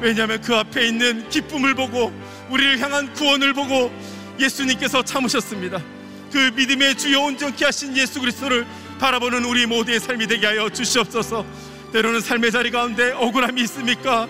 [0.00, 2.12] 왜냐하면 그 앞에 있는 기쁨을 보고
[2.50, 3.92] 우리를 향한 구원을 보고
[4.38, 5.82] 예수님께서 참으셨습니다.
[6.30, 8.66] 그 믿음의 주여 온전케 하신 예수 그리스도를
[9.00, 11.44] 바라보는 우리 모두의 삶이 되게 하여 주시옵소서.
[11.92, 14.28] 때로는 삶의 자리 가운데 억울함이 있습니까?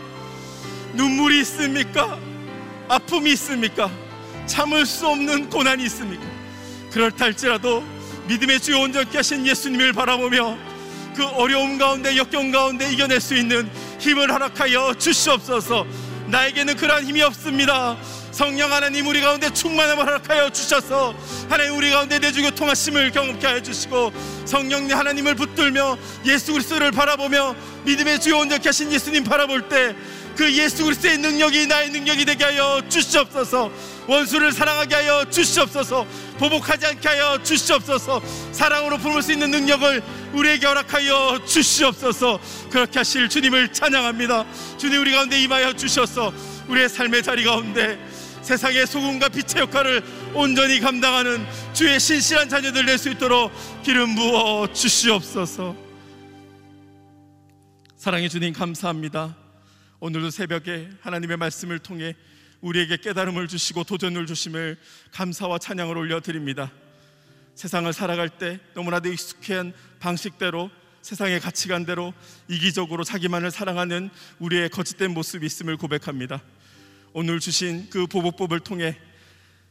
[0.94, 2.18] 눈물이 있습니까?
[2.88, 3.90] 아픔이 있습니까?
[4.46, 6.24] 참을 수 없는 고난이 있습니까?
[6.92, 7.82] 그렇다 할지라도
[8.28, 10.56] 믿음의 주요 온전케 하신 예수님을 바라보며
[11.14, 15.86] 그 어려움 가운데 역경 가운데 이겨낼 수 있는 힘을 허락하여 주시옵소서
[16.26, 17.96] 나에게는 그러한 힘이 없습니다
[18.32, 21.14] 성령 하나님 우리 가운데 충만함을 허락하여 주셔서
[21.48, 24.12] 하나님 우리 가운데 내주교 통하심을 경험케 하여 주시고
[24.44, 29.94] 성령 하나님을 붙들며 예수 그리스도를 바라보며 믿음의 주요 온전케 하신 예수님 바라볼 때
[30.36, 33.70] 그 예수 그리스도의 능력이 나의 능력이 되게 하여 주시옵소서.
[34.06, 36.06] 원수를 사랑하게 하여 주시옵소서.
[36.38, 38.20] 보복하지 않게 하여 주시옵소서.
[38.52, 42.40] 사랑으로 품을 수 있는 능력을 우리에게 허락하여 주시옵소서.
[42.70, 44.44] 그렇게 하실 주님을 찬양합니다.
[44.76, 46.32] 주님 우리 가운데 임하여 주셔서.
[46.68, 47.98] 우리의 삶의 자리 가운데
[48.42, 50.02] 세상의 소금과 빛의 역할을
[50.34, 53.50] 온전히 감당하는 주의 신실한 자녀들 될수 있도록
[53.82, 55.74] 기름 부어 주시옵소서.
[57.96, 59.43] 사랑의 주님 감사합니다
[60.06, 62.14] 오늘도 새벽에 하나님의 말씀을 통해
[62.60, 64.76] 우리에게 깨달음을 주시고 도전을 주심을
[65.12, 66.70] 감사와 찬양을 올려드립니다.
[67.54, 72.12] 세상을 살아갈 때 너무나도 익숙한 방식대로 세상의 가치관대로
[72.48, 76.42] 이기적으로 자기만을 사랑하는 우리의 거짓된 모습이 있음을 고백합니다.
[77.14, 78.98] 오늘 주신 그 보복법을 통해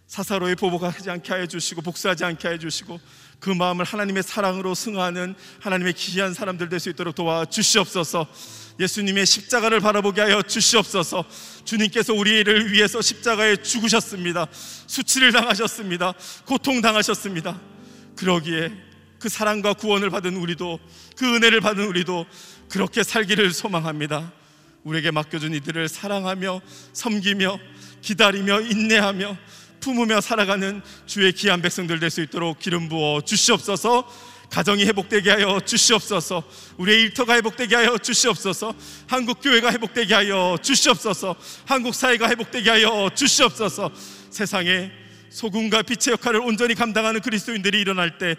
[0.07, 2.99] 사사로이 보복하지 않게 하여 주시고 복수하지 않게 하여 주시고
[3.43, 8.25] 그 마음을 하나님의 사랑으로 승화하는 하나님의 귀한 사람들 될 수 있도록 도와 주시옵소서.
[8.79, 11.25] 예수님의 십자가를 바라보게 하여 주시옵소서.
[11.65, 14.47] 주님께서 우리를 위해서 십자가에 죽으셨습니다.
[14.87, 16.13] 수치를 당하셨습니다.
[16.45, 17.59] 고통 당하셨습니다.
[18.15, 18.71] 그러기에
[19.19, 20.79] 그 사랑과 구원을 받은 우리도
[21.17, 22.25] 그 은혜를 받은 우리도
[22.69, 24.31] 그렇게 살기를 소망합니다.
[24.85, 26.61] 우리에게 맡겨준 이들을 사랑하며
[26.93, 27.59] 섬기며
[28.01, 29.37] 기다리며 인내하며
[29.83, 34.07] 품으며 살아가는 주의 귀한 백성들 될 수 있도록 기름 부어 주시옵소서.
[34.49, 36.43] 가정이 회복되게 하여 주시옵소서.
[36.77, 38.73] 우리의 일터가 회복되게 하여 주시옵소서.
[39.07, 41.35] 한국 교회가 회복되게 하여 주시옵소서.
[41.65, 43.91] 한국 사회가 회복되게 하여 주시옵소서.
[44.29, 44.91] 세상에
[45.29, 48.35] 소금과 빛의 역할을 온전히 감당하는 그리스도인들이 일어날 때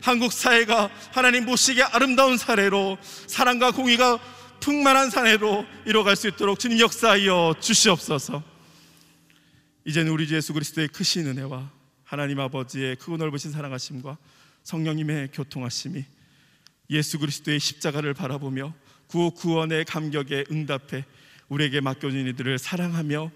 [0.00, 4.18] 한국 사회가 하나님 보시기에 아름다운 사례로 사랑과 공의가
[4.60, 8.55] 풍만한 사례로 이뤄갈 수 있도록 주님 역사하여 주시옵소서.
[9.86, 11.70] 이제는 우리 주 예수 그리스도의 크신 은혜와
[12.02, 14.18] 하나님 아버지의 크고 넓으신 사랑하심과
[14.64, 16.04] 성령님의 교통하심이
[16.90, 18.74] 예수 그리스도의 십자가를 바라보며
[19.06, 21.04] 구호 구원의 감격에 응답해
[21.48, 23.30] 우리에게 맡겨진 이들을 사랑하며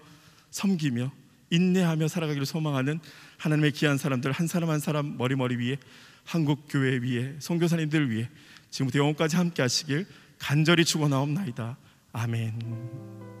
[0.51, 1.13] 섬기며
[1.51, 2.99] 인내하며 살아가기를 소망하는
[3.37, 5.77] 하나님의 귀한 사람들 한 사람 한 사람 머리머리 위에
[6.25, 8.29] 한국 교회 위에 선교사님들 위해
[8.69, 10.05] 지금부터 영원까지 함께 하시길
[10.37, 11.77] 간절히 축원하옵나이다.
[12.11, 13.40] 아멘.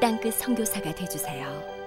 [0.00, 1.77] 땅끝 선교사가 되주세요.